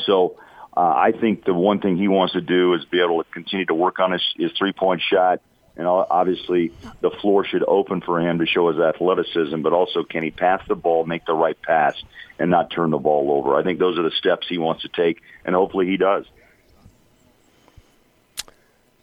So 0.04 0.36
uh, 0.76 0.80
I 0.80 1.12
think 1.12 1.44
the 1.44 1.54
one 1.54 1.80
thing 1.80 1.96
he 1.96 2.08
wants 2.08 2.34
to 2.34 2.40
do 2.40 2.74
is 2.74 2.84
be 2.84 3.00
able 3.00 3.22
to 3.22 3.30
continue 3.30 3.64
to 3.66 3.74
work 3.74 3.98
on 3.98 4.12
his, 4.12 4.22
his 4.36 4.52
three 4.58 4.72
point 4.72 5.00
shot. 5.00 5.40
And 5.78 5.86
obviously, 5.86 6.72
the 7.02 7.10
floor 7.10 7.44
should 7.44 7.62
open 7.66 8.00
for 8.00 8.18
him 8.18 8.38
to 8.38 8.46
show 8.46 8.70
his 8.70 8.80
athleticism, 8.80 9.60
but 9.60 9.74
also 9.74 10.04
can 10.04 10.22
he 10.22 10.30
pass 10.30 10.62
the 10.68 10.74
ball, 10.74 11.04
make 11.04 11.26
the 11.26 11.34
right 11.34 11.60
pass, 11.60 11.94
and 12.38 12.50
not 12.50 12.70
turn 12.70 12.90
the 12.90 12.98
ball 12.98 13.30
over? 13.30 13.56
I 13.56 13.62
think 13.62 13.78
those 13.78 13.98
are 13.98 14.02
the 14.02 14.10
steps 14.10 14.46
he 14.48 14.56
wants 14.56 14.82
to 14.82 14.88
take, 14.88 15.20
and 15.44 15.54
hopefully 15.54 15.86
he 15.86 15.98
does. 15.98 16.24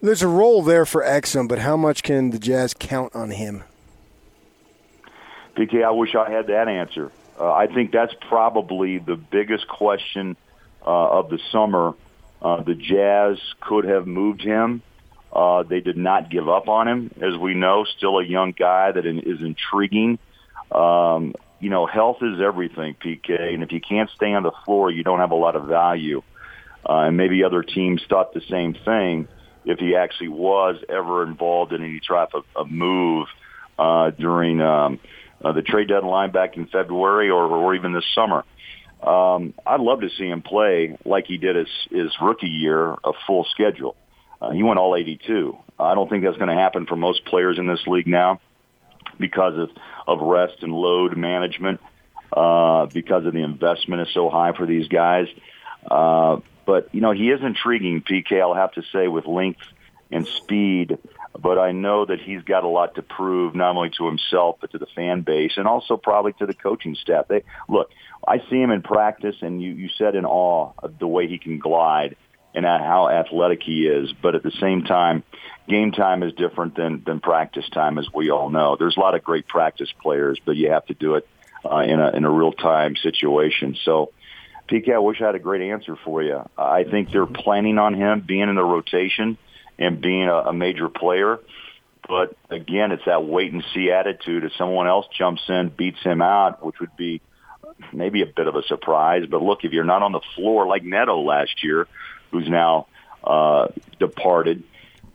There's 0.01 0.23
a 0.23 0.27
role 0.27 0.63
there 0.63 0.85
for 0.85 1.03
Exum, 1.03 1.47
but 1.47 1.59
how 1.59 1.77
much 1.77 2.01
can 2.01 2.31
the 2.31 2.39
Jazz 2.39 2.73
count 2.73 3.15
on 3.15 3.29
him? 3.29 3.63
PK, 5.55 5.83
I 5.83 5.91
wish 5.91 6.15
I 6.15 6.29
had 6.29 6.47
that 6.47 6.67
answer. 6.67 7.11
Uh, 7.39 7.51
I 7.51 7.67
think 7.67 7.91
that's 7.91 8.13
probably 8.27 8.99
the 8.99 9.15
biggest 9.15 9.67
question 9.67 10.35
uh, 10.85 11.19
of 11.19 11.29
the 11.29 11.39
summer. 11.51 11.93
Uh, 12.41 12.61
the 12.61 12.75
Jazz 12.75 13.37
could 13.61 13.85
have 13.85 14.05
moved 14.05 14.41
him. 14.41 14.81
Uh, 15.31 15.63
they 15.63 15.79
did 15.79 15.97
not 15.97 16.29
give 16.29 16.47
up 16.47 16.67
on 16.67 16.87
him, 16.87 17.11
as 17.21 17.35
we 17.37 17.53
know. 17.53 17.85
Still 17.97 18.19
a 18.19 18.25
young 18.25 18.51
guy 18.51 18.91
that 18.91 19.05
is 19.05 19.41
intriguing. 19.41 20.19
Um, 20.71 21.33
you 21.59 21.69
know, 21.69 21.85
health 21.85 22.17
is 22.21 22.39
everything, 22.41 22.95
PK. 22.95 23.53
And 23.53 23.63
if 23.63 23.71
you 23.71 23.79
can't 23.79 24.09
stay 24.15 24.33
on 24.33 24.43
the 24.43 24.51
floor, 24.65 24.91
you 24.91 25.03
don't 25.03 25.19
have 25.19 25.31
a 25.31 25.35
lot 25.35 25.55
of 25.55 25.65
value. 25.65 26.21
Uh, 26.87 27.07
and 27.07 27.17
maybe 27.17 27.43
other 27.43 27.63
teams 27.63 28.03
thought 28.09 28.33
the 28.33 28.41
same 28.49 28.73
thing 28.73 29.27
if 29.65 29.79
he 29.79 29.95
actually 29.95 30.27
was 30.27 30.75
ever 30.89 31.23
involved 31.23 31.71
in 31.71 31.81
any 31.81 32.01
type 32.01 32.33
of, 32.33 32.43
of 32.55 32.69
move– 32.69 33.27
uh, 33.77 34.11
during 34.11 34.61
um, 34.61 34.99
uh, 35.43 35.51
the 35.51 35.61
trade 35.61 35.87
deadline 35.87 36.31
back 36.31 36.57
in 36.57 36.67
February 36.67 37.29
or, 37.29 37.45
or 37.45 37.75
even 37.75 37.93
this 37.93 38.05
summer. 38.15 38.45
Um, 39.01 39.53
I'd 39.65 39.81
love 39.81 40.01
to 40.01 40.09
see 40.09 40.27
him 40.27 40.41
play 40.41 40.97
like 41.03 41.25
he 41.27 41.37
did 41.37 41.55
his, 41.55 41.67
his 41.91 42.11
rookie 42.21 42.47
year, 42.47 42.93
a 43.03 43.11
full 43.27 43.45
schedule. 43.51 43.95
Uh, 44.41 44.51
he 44.51 44.63
went 44.63 44.79
all 44.79 44.95
82. 44.95 45.57
I 45.79 45.95
don't 45.95 46.09
think 46.09 46.23
that's 46.23 46.37
going 46.37 46.49
to 46.49 46.55
happen 46.55 46.85
for 46.85 46.95
most 46.95 47.25
players 47.25 47.59
in 47.59 47.67
this 47.67 47.85
league 47.85 48.07
now 48.07 48.39
because 49.19 49.57
of, 49.57 49.69
of 50.07 50.21
rest 50.21 50.63
and 50.63 50.73
load 50.73 51.17
management, 51.17 51.81
uh, 52.31 52.85
because 52.87 53.25
of 53.25 53.33
the 53.33 53.43
investment 53.43 54.01
is 54.01 54.13
so 54.13 54.29
high 54.29 54.53
for 54.53 54.65
these 54.65 54.87
guys. 54.87 55.27
Uh, 55.89 56.37
but, 56.65 56.89
you 56.93 57.01
know, 57.01 57.11
he 57.11 57.29
is 57.29 57.41
intriguing, 57.41 58.01
PK, 58.01 58.41
I'll 58.41 58.53
have 58.53 58.71
to 58.73 58.83
say, 58.93 59.07
with 59.09 59.25
length 59.25 59.61
and 60.11 60.25
speed. 60.25 60.97
But 61.39 61.57
I 61.57 61.71
know 61.71 62.05
that 62.05 62.21
he's 62.21 62.43
got 62.43 62.63
a 62.63 62.67
lot 62.67 62.95
to 62.95 63.01
prove, 63.01 63.55
not 63.55 63.75
only 63.75 63.89
to 63.97 64.05
himself, 64.05 64.57
but 64.61 64.71
to 64.71 64.77
the 64.77 64.85
fan 64.95 65.21
base 65.21 65.53
and 65.57 65.67
also 65.67 65.97
probably 65.97 66.33
to 66.33 66.45
the 66.45 66.53
coaching 66.53 66.95
staff. 66.95 67.27
They 67.27 67.43
Look, 67.67 67.89
I 68.27 68.39
see 68.49 68.61
him 68.61 68.71
in 68.71 68.81
practice, 68.81 69.35
and 69.41 69.61
you, 69.61 69.71
you 69.71 69.89
said 69.97 70.15
in 70.15 70.25
awe 70.25 70.73
of 70.81 70.99
the 70.99 71.07
way 71.07 71.27
he 71.27 71.39
can 71.39 71.59
glide 71.59 72.15
and 72.55 72.65
at 72.65 72.81
how 72.81 73.09
athletic 73.09 73.63
he 73.63 73.87
is. 73.87 74.13
But 74.13 74.35
at 74.35 74.43
the 74.43 74.51
same 74.51 74.83
time, 74.83 75.23
game 75.67 75.91
time 75.91 76.23
is 76.23 76.33
different 76.33 76.75
than, 76.75 77.03
than 77.05 77.19
practice 77.19 77.67
time, 77.69 77.97
as 77.97 78.07
we 78.13 78.29
all 78.29 78.49
know. 78.49 78.75
There's 78.77 78.97
a 78.97 78.99
lot 78.99 79.15
of 79.15 79.23
great 79.23 79.47
practice 79.47 79.91
players, 80.01 80.39
but 80.45 80.55
you 80.55 80.71
have 80.71 80.85
to 80.85 80.93
do 80.93 81.15
it 81.15 81.27
uh, 81.65 81.77
in 81.77 81.99
a 81.99 82.09
in 82.11 82.25
a 82.25 82.29
real 82.29 82.51
time 82.51 82.95
situation. 82.95 83.77
So 83.83 84.11
PK, 84.69 84.93
I 84.93 84.99
wish 84.99 85.21
I 85.21 85.27
had 85.27 85.35
a 85.35 85.39
great 85.39 85.61
answer 85.61 85.97
for 86.03 86.21
you. 86.21 86.41
I 86.57 86.83
think 86.83 87.11
they're 87.11 87.25
planning 87.25 87.77
on 87.77 87.93
him 87.93 88.23
being 88.25 88.49
in 88.49 88.55
the 88.55 88.63
rotation 88.63 89.37
and 89.77 90.01
being 90.01 90.27
a, 90.27 90.35
a 90.35 90.53
major 90.53 90.89
player. 90.89 91.39
But 92.07 92.35
again, 92.49 92.91
it's 92.91 93.05
that 93.05 93.23
wait 93.23 93.53
and 93.53 93.63
see 93.73 93.91
attitude. 93.91 94.43
If 94.43 94.53
someone 94.57 94.87
else 94.87 95.07
jumps 95.17 95.43
in, 95.47 95.69
beats 95.69 96.01
him 96.01 96.21
out, 96.21 96.63
which 96.65 96.79
would 96.79 96.95
be 96.97 97.21
maybe 97.91 98.21
a 98.21 98.25
bit 98.25 98.47
of 98.47 98.55
a 98.55 98.63
surprise. 98.63 99.25
But 99.29 99.41
look, 99.41 99.63
if 99.63 99.71
you're 99.71 99.83
not 99.83 100.03
on 100.03 100.11
the 100.11 100.21
floor 100.35 100.67
like 100.67 100.83
Neto 100.83 101.21
last 101.21 101.63
year, 101.63 101.87
who's 102.31 102.47
now 102.47 102.87
uh, 103.23 103.67
departed, 103.99 104.63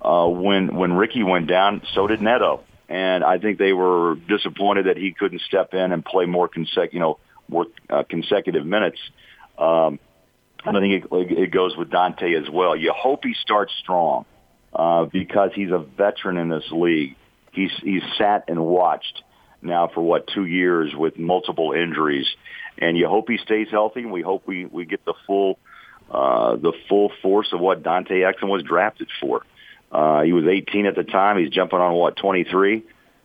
uh, 0.01 0.27
when 0.29 0.75
when 0.77 0.93
Ricky 0.95 1.23
went 1.23 1.47
down, 1.47 1.83
so 1.95 2.07
did 2.07 2.23
Neto, 2.23 2.63
and 2.89 3.23
I 3.23 3.39
think 3.39 3.59
they 3.59 3.73
were 3.73 4.15
disappointed 4.15 4.87
that 4.87 4.97
he 4.97 5.13
couldn't 5.13 5.43
step 5.43 5.75
in 5.75 5.93
and 5.93 6.05
play 6.05 6.25
more 6.25 6.49
consecutive, 6.49 6.95
you 6.95 7.01
know, 7.01 7.19
more 7.49 7.67
uh, 7.91 8.05
consecutive 8.09 8.65
minutes. 8.65 8.99
Um, 9.59 9.99
and 10.65 10.77
I 10.77 10.81
think 10.81 11.05
it, 11.05 11.39
it 11.39 11.51
goes 11.51 11.77
with 11.77 11.91
Dante 11.91 12.35
as 12.35 12.49
well. 12.49 12.77
You 12.77 12.93
hope 12.97 13.25
he 13.25 13.35
starts 13.35 13.73
strong 13.81 14.25
uh, 14.99 15.05
because 15.05 15.51
he's 15.55 15.71
a 15.71 15.79
veteran 15.79 16.37
in 16.37 16.49
this 16.49 16.65
league. 16.71 17.17
He's 17.53 17.71
he's 17.83 18.03
sat 18.17 18.45
and 18.49 18.65
watched 18.65 19.23
now 19.63 19.89
for 19.93 20.01
what 20.01 20.27
two 20.29 20.47
years 20.47 20.95
with 20.95 21.19
multiple 21.19 21.73
injuries, 21.73 22.27
and 22.79 22.97
you 22.97 23.09
hope 23.09 23.29
he 23.29 23.39
stays 23.39 23.69
healthy. 23.71 24.01
And 24.01 24.13
we 24.13 24.23
hope 24.23 24.47
we 24.47 24.65
we 24.67 24.85
get 24.85 25.05
the 25.05 25.15
full 25.27 25.59
uh, 26.11 26.57
the 26.57 26.73
full 26.89 27.13
force 27.23 27.49
of 27.53 27.61
what 27.61 27.83
Dante 27.83 28.21
Exum 28.21 28.49
was 28.49 28.63
drafted 28.63 29.09
for. 29.21 29.45
Uh, 29.91 30.23
he 30.23 30.33
was 30.33 30.45
18 30.45 30.87
at 30.87 30.95
the 30.95 31.05
time. 31.05 31.39
He's 31.39 31.51
jumping 31.51 31.79
on 31.79 31.95
what 31.95 32.17
23, 32.17 32.85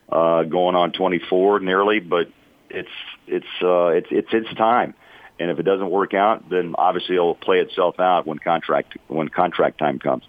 uh, 0.09 0.43
going 0.43 0.75
on 0.75 0.93
24 0.93 1.59
nearly, 1.59 1.99
but 1.99 2.29
it's 2.69 2.89
it's 3.27 3.45
uh, 3.61 3.87
it's 3.87 4.07
it's 4.11 4.29
its 4.31 4.53
time. 4.55 4.93
And 5.39 5.49
if 5.49 5.59
it 5.59 5.63
doesn't 5.63 5.89
work 5.89 6.13
out, 6.13 6.49
then 6.49 6.75
obviously 6.77 7.15
it'll 7.15 7.35
play 7.35 7.59
itself 7.59 7.99
out 7.99 8.27
when 8.27 8.37
contract 8.37 8.97
when 9.07 9.27
contract 9.29 9.79
time 9.79 9.99
comes. 9.99 10.23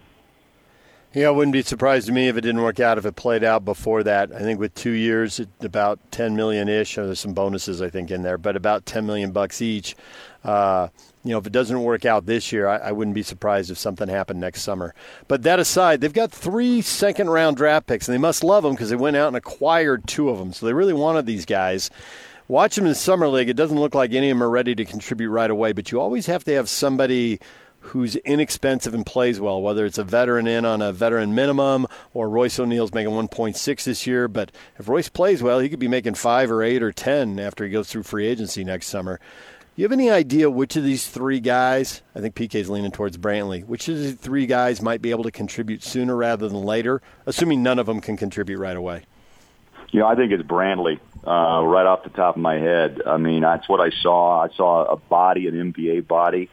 Yeah, 1.14 1.28
it 1.28 1.36
wouldn't 1.36 1.52
be 1.52 1.62
surprised 1.62 2.08
to 2.08 2.12
me 2.12 2.26
if 2.26 2.36
it 2.36 2.40
didn't 2.40 2.62
work 2.62 2.80
out 2.80 2.98
if 2.98 3.06
it 3.06 3.14
played 3.14 3.44
out 3.44 3.64
before 3.64 4.02
that. 4.02 4.32
I 4.32 4.40
think 4.40 4.58
with 4.58 4.74
two 4.74 4.90
years, 4.90 5.40
about 5.60 6.00
ten 6.10 6.34
million 6.34 6.68
ish. 6.68 6.96
There's 6.96 7.20
some 7.20 7.34
bonuses 7.34 7.80
I 7.80 7.88
think 7.88 8.10
in 8.10 8.22
there, 8.22 8.36
but 8.36 8.56
about 8.56 8.84
ten 8.84 9.06
million 9.06 9.30
bucks 9.30 9.62
each. 9.62 9.94
Uh, 10.42 10.88
you 11.22 11.30
know, 11.30 11.38
if 11.38 11.46
it 11.46 11.52
doesn't 11.52 11.84
work 11.84 12.04
out 12.04 12.26
this 12.26 12.50
year, 12.50 12.66
I, 12.66 12.76
I, 12.78 12.92
wouldn't 12.92 13.14
be 13.14 13.22
surprised 13.22 13.70
if 13.70 13.78
something 13.78 14.08
happened 14.08 14.40
next 14.40 14.62
summer. 14.62 14.92
But 15.26 15.44
that 15.44 15.58
aside, 15.58 16.02
they've 16.02 16.12
got 16.12 16.32
three 16.32 16.82
second 16.82 17.30
round 17.30 17.56
draft 17.56 17.86
picks, 17.86 18.08
and 18.08 18.12
they 18.12 18.18
must 18.18 18.42
love 18.42 18.64
them 18.64 18.72
because 18.72 18.90
they 18.90 18.96
went 18.96 19.16
out 19.16 19.28
and 19.28 19.36
acquired 19.36 20.08
two 20.08 20.28
of 20.28 20.38
them. 20.38 20.52
So 20.52 20.66
they 20.66 20.72
really 20.72 20.92
wanted 20.92 21.26
these 21.26 21.46
guys. 21.46 21.90
Watch 22.48 22.74
them 22.74 22.86
in 22.86 22.94
summer 22.94 23.28
league. 23.28 23.48
It 23.48 23.56
doesn't 23.56 23.78
look 23.78 23.94
like 23.94 24.12
any 24.12 24.30
of 24.30 24.36
them 24.36 24.42
are 24.42 24.50
ready 24.50 24.74
to 24.74 24.84
contribute 24.84 25.30
right 25.30 25.50
away, 25.50 25.72
but 25.72 25.92
you 25.92 26.00
always 26.00 26.26
have 26.26 26.44
to 26.44 26.52
have 26.54 26.68
somebody 26.68 27.40
who's 27.86 28.16
inexpensive 28.16 28.94
and 28.94 29.06
plays 29.06 29.40
well, 29.40 29.60
whether 29.60 29.86
it's 29.86 29.98
a 29.98 30.04
veteran 30.04 30.46
in 30.46 30.64
on 30.64 30.82
a 30.82 30.92
veteran 30.92 31.34
minimum 31.34 31.86
or 32.12 32.28
Royce 32.28 32.58
O'Neale's 32.58 32.94
making 32.94 33.12
1.6 33.12 33.84
this 33.84 34.06
year. 34.06 34.28
But 34.28 34.52
if 34.78 34.88
Royce 34.88 35.08
plays 35.08 35.42
well, 35.42 35.58
he 35.58 35.68
could 35.68 35.78
be 35.78 35.88
making 35.88 36.14
five 36.14 36.50
or 36.50 36.62
eight 36.62 36.82
or 36.82 36.92
10 36.92 37.38
after 37.38 37.64
he 37.64 37.70
goes 37.70 37.88
through 37.88 38.04
free 38.04 38.26
agency 38.26 38.64
next 38.64 38.88
summer 38.88 39.20
you 39.76 39.84
have 39.84 39.92
any 39.92 40.10
idea 40.10 40.48
which 40.48 40.76
of 40.76 40.84
these 40.84 41.08
three 41.08 41.40
guys, 41.40 42.02
I 42.14 42.20
think 42.20 42.34
PK's 42.34 42.70
leaning 42.70 42.92
towards 42.92 43.18
Brantley, 43.18 43.64
which 43.64 43.88
of 43.88 43.98
these 43.98 44.14
three 44.14 44.46
guys 44.46 44.80
might 44.80 45.02
be 45.02 45.10
able 45.10 45.24
to 45.24 45.32
contribute 45.32 45.82
sooner 45.82 46.14
rather 46.14 46.48
than 46.48 46.62
later, 46.62 47.02
assuming 47.26 47.62
none 47.62 47.78
of 47.78 47.86
them 47.86 48.00
can 48.00 48.16
contribute 48.16 48.58
right 48.58 48.76
away? 48.76 49.02
You 49.90 50.00
know, 50.00 50.06
I 50.06 50.14
think 50.14 50.32
it's 50.32 50.42
Brantley 50.44 51.00
uh, 51.26 51.64
right 51.64 51.86
off 51.86 52.04
the 52.04 52.10
top 52.10 52.36
of 52.36 52.42
my 52.42 52.54
head. 52.54 53.02
I 53.04 53.16
mean, 53.16 53.42
that's 53.42 53.68
what 53.68 53.80
I 53.80 53.90
saw. 53.90 54.42
I 54.42 54.48
saw 54.54 54.84
a 54.84 54.96
body, 54.96 55.48
an 55.48 55.72
NBA 55.72 56.06
body. 56.06 56.50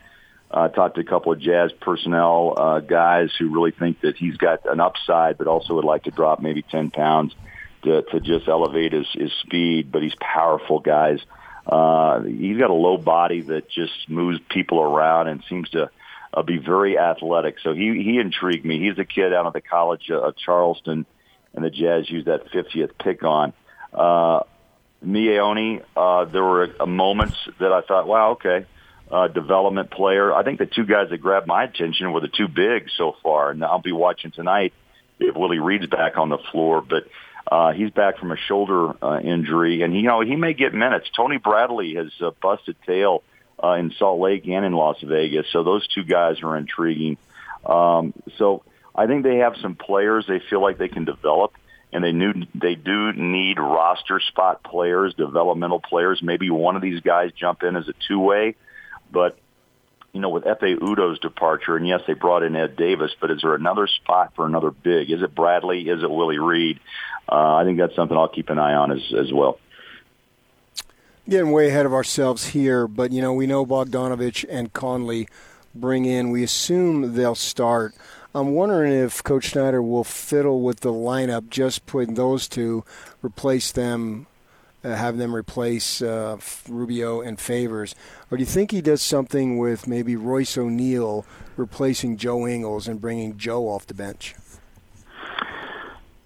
I 0.54 0.66
uh, 0.66 0.68
talked 0.68 0.96
to 0.96 1.02
a 1.02 1.06
couple 1.06 1.32
of 1.32 1.40
Jazz 1.40 1.72
personnel 1.72 2.54
uh, 2.58 2.80
guys 2.82 3.30
who 3.40 3.50
really 3.50 3.72
think 3.72 4.02
that 4.02 4.18
he's 4.18 4.36
got 4.36 4.66
an 4.66 4.82
upside, 4.82 5.38
but 5.38 5.48
also 5.48 5.76
would 5.76 5.86
like 5.86 6.04
to 6.04 6.12
drop 6.12 6.42
maybe 6.42 6.62
10 6.62 6.92
pounds 6.92 7.34
to, 7.84 8.02
to 8.02 8.20
just 8.20 8.50
elevate 8.50 8.92
his, 8.92 9.08
his 9.14 9.32
speed. 9.44 9.92
But 9.94 10.04
he's 10.04 10.16
powerful 10.20 10.80
guys. 10.80 11.20
Uh, 11.66 12.22
he's 12.24 12.58
got 12.58 12.70
a 12.70 12.74
low 12.74 12.98
body 12.98 13.42
that 13.42 13.70
just 13.70 14.10
moves 14.10 14.40
people 14.50 14.82
around 14.82 15.30
and 15.30 15.42
seems 15.48 15.70
to 15.70 15.90
uh, 16.34 16.42
be 16.42 16.58
very 16.58 16.98
athletic. 16.98 17.60
So 17.64 17.74
he 17.74 18.04
he 18.04 18.20
intrigued 18.20 18.66
me. 18.66 18.80
He's 18.80 18.98
a 18.98 19.06
kid 19.06 19.34
out 19.34 19.46
of 19.46 19.54
the 19.54 19.62
college 19.62 20.10
of 20.12 20.36
Charleston, 20.36 21.06
and 21.54 21.64
the 21.64 21.70
Jazz 21.70 22.10
used 22.10 22.28
that 22.28 22.52
50th 22.52 22.92
pick 22.98 23.24
on. 23.24 23.54
Uh, 23.94 24.42
Miye 25.06 25.84
uh, 25.96 26.26
there 26.26 26.44
were 26.44 26.76
uh, 26.80 26.86
moments 26.86 27.38
that 27.60 27.72
I 27.72 27.82
thought, 27.82 28.08
wow, 28.08 28.32
okay, 28.32 28.66
uh, 29.12 29.28
development 29.28 29.92
player. 29.92 30.34
I 30.34 30.44
think 30.44 30.60
the 30.60 30.66
two 30.66 30.86
guys 30.86 31.10
that 31.10 31.18
grabbed 31.18 31.48
my 31.48 31.66
attention 31.66 32.12
were 32.14 32.22
the 32.22 32.30
two 32.30 32.48
bigs 32.48 32.92
so 32.98 33.16
far, 33.22 33.52
and 33.52 33.64
I'll 33.64 33.82
be 33.82 33.92
watching 33.92 34.32
tonight 34.32 34.74
if 35.20 35.36
Willie 35.36 35.60
Reed's 35.60 35.88
back 35.88 36.18
on 36.18 36.30
the 36.30 36.38
floor. 36.52 36.82
But 36.82 37.08
uh, 37.52 37.74
he's 37.74 37.92
back 37.92 38.18
from 38.18 38.32
a 38.32 38.38
shoulder 38.38 38.94
uh, 39.04 39.20
injury, 39.20 39.82
and 39.82 39.96
you 39.96 40.04
know 40.04 40.22
he 40.22 40.36
may 40.36 40.54
get 40.54 40.74
minutes. 40.74 41.10
Tony 41.16 41.38
Bradley 41.38 41.96
has 41.96 42.12
uh, 42.22 42.32
busted 42.42 42.78
tail 42.88 43.24
uh, 43.62 43.74
in 43.74 43.92
Salt 44.00 44.20
Lake 44.20 44.48
and 44.48 44.66
in 44.66 44.74
Las 44.74 44.98
Vegas, 45.04 45.48
so 45.52 45.64
those 45.64 45.86
two 45.88 46.04
guys 46.04 46.42
are 46.42 46.56
intriguing. 46.56 47.18
Um, 47.66 48.14
so 48.38 48.64
I 48.96 49.08
think 49.08 49.24
they 49.24 49.38
have 49.38 49.56
some 49.62 49.76
players 49.76 50.26
they 50.28 50.42
feel 50.50 50.62
like 50.62 50.78
they 50.78 50.88
can 50.88 51.04
develop, 51.04 51.54
and 51.92 52.04
they 52.04 52.14
knew 52.14 52.34
they 52.56 52.76
do 52.76 53.12
need 53.12 53.60
roster 53.60 54.22
spot 54.22 54.64
players, 54.64 55.14
developmental 55.16 55.82
players. 55.82 56.22
Maybe 56.24 56.50
one 56.50 56.78
of 56.78 56.82
these 56.82 57.02
guys 57.02 57.32
jump 57.34 57.64
in 57.64 57.76
as 57.76 57.90
a 57.90 57.94
two 58.08 58.20
way, 58.20 58.56
but 59.12 59.38
you 60.14 60.20
know, 60.20 60.30
with 60.30 60.44
Ekpe 60.44 60.78
Udoh's 60.80 61.20
departure, 61.20 61.78
and 61.78 61.88
yes, 61.88 62.02
they 62.06 62.14
brought 62.14 62.44
in 62.44 62.56
Ed 62.56 62.76
Davis, 62.76 63.12
but 63.20 63.32
is 63.32 63.42
there 63.42 63.56
another 63.56 63.88
spot 63.88 64.34
for 64.36 64.46
another 64.46 64.72
big? 64.72 65.10
Is 65.10 65.22
it 65.22 65.34
Bradley? 65.34 65.88
Is 65.88 66.04
it 66.04 66.10
Willie 66.10 66.38
Reed? 66.38 66.80
Uh, 67.30 67.56
I 67.56 67.64
think 67.64 67.78
that's 67.78 67.96
something 67.96 68.18
I'll 68.18 68.28
keep 68.28 68.50
an 68.50 68.60
eye 68.60 68.74
on 68.74 68.92
as, 68.92 69.14
as 69.18 69.32
well. 69.32 69.58
Getting 71.30 71.52
way 71.52 71.70
ahead 71.70 71.86
of 71.86 71.94
ourselves 71.94 72.48
here, 72.48 72.88
but, 72.88 73.12
you 73.12 73.22
know, 73.22 73.32
we 73.32 73.48
know 73.48 73.66
Bogdanovich 73.66 74.44
and 74.50 74.74
Conley 74.74 75.30
bring 75.74 76.04
in. 76.04 76.32
We 76.32 76.44
assume 76.44 77.14
they'll 77.14 77.36
start. 77.36 77.96
I'm 78.36 78.54
wondering 78.54 78.92
if 78.92 79.24
Coach 79.24 79.52
Snyder 79.52 79.82
will 79.82 80.04
fiddle 80.04 80.62
with 80.62 80.82
the 80.82 80.92
lineup, 80.92 81.50
just 81.50 81.86
putting 81.86 82.16
those 82.16 82.50
two, 82.50 82.84
replace 83.24 83.72
them 83.72 84.28
uh, 84.84 84.96
have 84.96 85.18
them 85.18 85.36
replace 85.36 86.02
uh, 86.02 86.38
Rubio 86.68 87.22
and 87.22 87.40
Favors? 87.40 87.96
Or 88.30 88.38
do 88.38 88.42
you 88.42 88.48
think 88.48 88.72
he 88.72 88.82
does 88.82 89.02
something 89.02 89.58
with 89.58 89.88
maybe 89.88 90.16
Royce 90.16 90.58
O'Neale 90.58 91.26
replacing 91.56 92.18
Joe 92.18 92.48
Ingles 92.48 92.88
and 92.88 93.00
bringing 93.00 93.38
Joe 93.38 93.68
off 93.68 93.88
the 93.88 93.94
bench? 93.94 94.36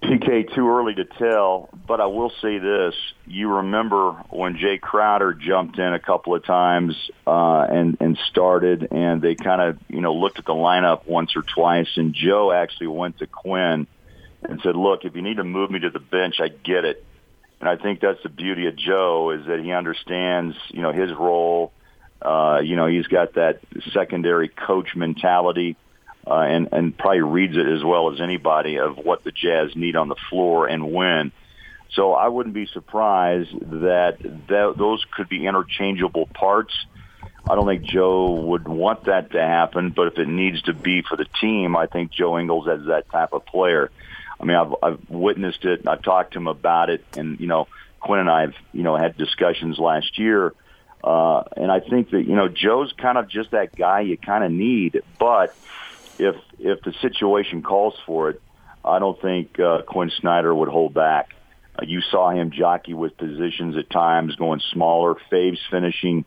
PK, 0.04 0.54
too 0.54 0.70
early 0.70 0.94
to 0.94 1.06
tell, 1.06 1.70
but 1.88 2.00
I 2.00 2.06
will 2.06 2.32
say 2.42 2.60
this. 2.60 2.94
You 3.26 3.56
remember 3.56 4.12
when 4.30 4.56
Jae 4.56 4.80
Crowder 4.80 5.34
jumped 5.34 5.80
in 5.80 5.94
a 5.94 6.00
couple 6.00 6.36
of 6.36 6.46
times 6.46 6.96
uh, 7.26 7.66
and, 7.68 7.98
and 8.00 8.18
started, 8.30 8.88
and 8.92 9.20
they 9.20 9.34
kind 9.34 9.62
of, 9.62 9.80
you 9.90 10.02
know, 10.02 10.14
looked 10.14 10.38
at 10.38 10.46
the 10.46 10.54
lineup 10.54 11.08
once 11.08 11.36
or 11.36 11.42
twice, 11.42 11.88
and 11.96 12.14
Joe 12.14 12.52
actually 12.52 12.88
went 12.88 13.18
to 13.18 13.26
Quin 13.26 13.88
and 14.44 14.62
said, 14.62 14.76
look, 14.76 15.06
if 15.06 15.16
you 15.16 15.24
need 15.24 15.38
to 15.38 15.44
move 15.44 15.72
me 15.72 15.80
to 15.80 15.90
the 15.90 16.00
bench, 16.00 16.36
I 16.40 16.50
get 16.50 16.86
it 16.86 17.04
and 17.66 17.80
I 17.80 17.82
think 17.82 18.00
that's 18.00 18.22
the 18.22 18.30
beauty 18.30 18.68
of 18.68 18.76
Joe 18.76 19.32
is 19.32 19.48
that 19.48 19.60
he 19.60 19.72
understands, 19.72 20.56
you 20.70 20.84
know, 20.84 20.92
his 20.92 21.12
role. 21.12 21.72
Uh, 22.22 22.60
you 22.64 22.76
know, 22.76 22.86
he's 22.86 23.08
got 23.08 23.34
that 23.34 23.60
secondary 23.92 24.50
coach 24.50 24.90
mentality, 24.96 25.76
uh, 26.28 26.42
and 26.42 26.70
and 26.72 26.96
probably 26.96 27.22
reads 27.22 27.58
it 27.58 27.68
as 27.68 27.84
well 27.84 28.14
as 28.14 28.22
anybody 28.22 28.78
of 28.78 28.98
what 28.98 29.24
the 29.24 29.32
Jazz 29.32 29.76
need 29.76 29.96
on 29.96 30.10
the 30.10 30.16
floor 30.30 30.68
and 30.68 30.94
when. 30.94 31.32
So 31.94 32.14
I 32.14 32.28
wouldn't 32.28 32.54
be 32.54 32.68
surprised 32.68 33.52
that 33.82 34.20
th- 34.22 34.78
those 34.78 35.04
could 35.16 35.28
be 35.28 35.48
interchangeable 35.48 36.28
parts. 36.28 36.74
I 37.48 37.56
don't 37.56 37.68
think 37.68 37.84
Joe 37.84 38.42
would 38.42 38.68
want 38.68 39.06
that 39.06 39.32
to 39.32 39.42
happen, 39.42 39.90
but 39.90 40.08
if 40.08 40.20
it 40.20 40.28
needs 40.28 40.62
to 40.64 40.74
be 40.74 41.02
for 41.02 41.18
the 41.18 41.26
team, 41.42 41.76
I 41.76 41.88
think 41.88 42.12
Joe 42.12 42.38
Ingles 42.38 42.68
is 42.68 42.88
that 42.88 43.10
type 43.12 43.34
of 43.34 43.44
player. 43.48 43.90
I 44.40 44.46
mean, 44.46 44.58
I've, 44.58 44.76
I've 44.84 45.10
witnessed 45.10 45.66
it. 45.66 45.88
I've 45.88 46.02
talked 46.02 46.34
to 46.34 46.40
him 46.40 46.48
about 46.48 46.90
it, 46.90 47.04
and 47.16 47.40
you 47.40 47.48
know, 47.48 47.68
Quin 48.00 48.20
and 48.20 48.30
I 48.30 48.42
have 48.42 48.56
you 48.74 48.84
know 48.84 48.96
had 48.96 49.18
discussions 49.18 49.80
last 49.80 50.18
year, 50.20 50.54
uh, 51.04 51.44
and 51.56 51.72
I 51.72 51.80
think 51.80 52.12
that 52.12 52.24
you 52.24 52.36
know 52.36 52.48
Joe's 52.48 52.94
kind 52.94 53.18
of 53.18 53.30
just 53.30 53.52
that 53.52 53.76
guy 53.76 54.02
you 54.02 54.18
kind 54.18 54.44
of 54.44 54.52
need. 54.52 55.02
But 55.20 55.56
if 56.20 56.36
if 56.60 56.82
the 56.82 56.94
situation 57.02 57.62
calls 57.62 57.96
for 58.06 58.30
it, 58.30 58.42
I 58.84 59.00
don't 59.00 59.20
think 59.22 59.60
uh, 59.60 59.82
Quin 59.84 60.12
Snyder 60.20 60.54
would 60.54 60.70
hold 60.70 60.94
back. 60.94 61.34
Uh, 61.78 61.86
you 61.86 62.02
saw 62.02 62.30
him 62.30 62.52
jockey 62.52 62.94
with 62.94 63.18
positions 63.18 63.78
at 63.78 63.90
times, 63.90 64.36
going 64.36 64.62
smaller. 64.72 65.16
Faves 65.32 65.60
finishing. 65.70 66.26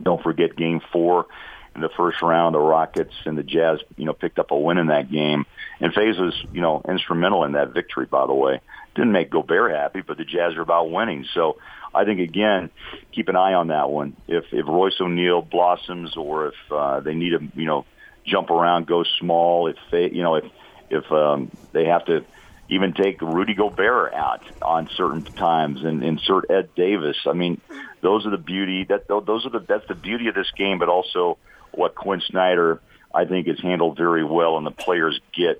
Don't 0.00 0.22
forget 0.22 0.56
Game 0.56 0.80
Four 0.92 1.26
in 1.74 1.80
the 1.80 1.90
first 1.90 2.22
round. 2.22 2.54
The 2.54 2.60
Rockets 2.60 3.14
and 3.26 3.36
the 3.36 3.42
Jazz, 3.42 3.80
you 3.96 4.04
know, 4.04 4.12
picked 4.12 4.38
up 4.38 4.50
a 4.50 4.56
win 4.56 4.78
in 4.78 4.86
that 4.88 5.10
game, 5.10 5.46
and 5.82 5.92
Faves 5.92 6.18
was, 6.18 6.34
you 6.52 6.60
know, 6.60 6.80
instrumental 6.88 7.44
in 7.44 7.52
that 7.52 7.74
victory. 7.74 8.06
By 8.06 8.26
the 8.26 8.32
way, 8.34 8.60
didn't 8.94 9.12
make 9.12 9.30
Gobert 9.30 9.72
happy, 9.72 10.00
but 10.00 10.16
the 10.16 10.24
Jazz 10.24 10.54
are 10.54 10.62
about 10.62 10.90
winning. 10.90 11.26
So 11.34 11.56
I 11.92 12.04
think 12.04 12.20
again, 12.20 12.70
keep 13.12 13.28
an 13.28 13.36
eye 13.36 13.54
on 13.54 13.68
that 13.68 13.90
one. 13.90 14.16
If 14.28 14.44
if 14.52 14.66
Royce 14.66 15.00
O'Neale 15.00 15.42
blossoms, 15.42 16.16
or 16.16 16.48
if 16.48 16.54
uh, 16.70 17.00
they 17.00 17.14
need 17.14 17.30
to, 17.30 17.40
you 17.54 17.66
know, 17.66 17.84
jump 18.24 18.50
around, 18.50 18.86
go 18.86 19.04
small. 19.18 19.66
If 19.66 19.76
they, 19.90 20.08
you 20.10 20.22
know, 20.22 20.36
if 20.36 20.44
if 20.88 21.10
um, 21.10 21.50
they 21.72 21.86
have 21.86 22.04
to 22.06 22.24
even 22.68 22.94
take 22.94 23.20
Rudy 23.20 23.54
Gobert 23.54 24.14
out 24.14 24.42
on 24.62 24.88
certain 24.96 25.24
times 25.36 25.80
and 25.82 26.04
insert 26.04 26.50
Ed 26.50 26.70
Davis. 26.76 27.16
I 27.26 27.32
mean, 27.32 27.60
those 28.02 28.24
are 28.24 28.30
the 28.30 28.38
beauty 28.38 28.86
that 28.88 29.08
those 29.08 29.44
are 29.44 29.50
the 29.50 29.64
that's 29.68 29.86
the 29.88 29.96
beauty 29.96 30.28
of 30.28 30.36
this 30.36 30.50
game, 30.56 30.78
but 30.78 30.88
also 30.88 31.38
what 31.72 31.96
Quin 31.96 32.22
Snyder 32.30 32.80
I 33.14 33.24
think 33.24 33.48
is 33.48 33.60
handled 33.60 33.96
very 33.96 34.24
well, 34.24 34.56
and 34.56 34.66
the 34.66 34.70
players 34.70 35.20
get 35.34 35.58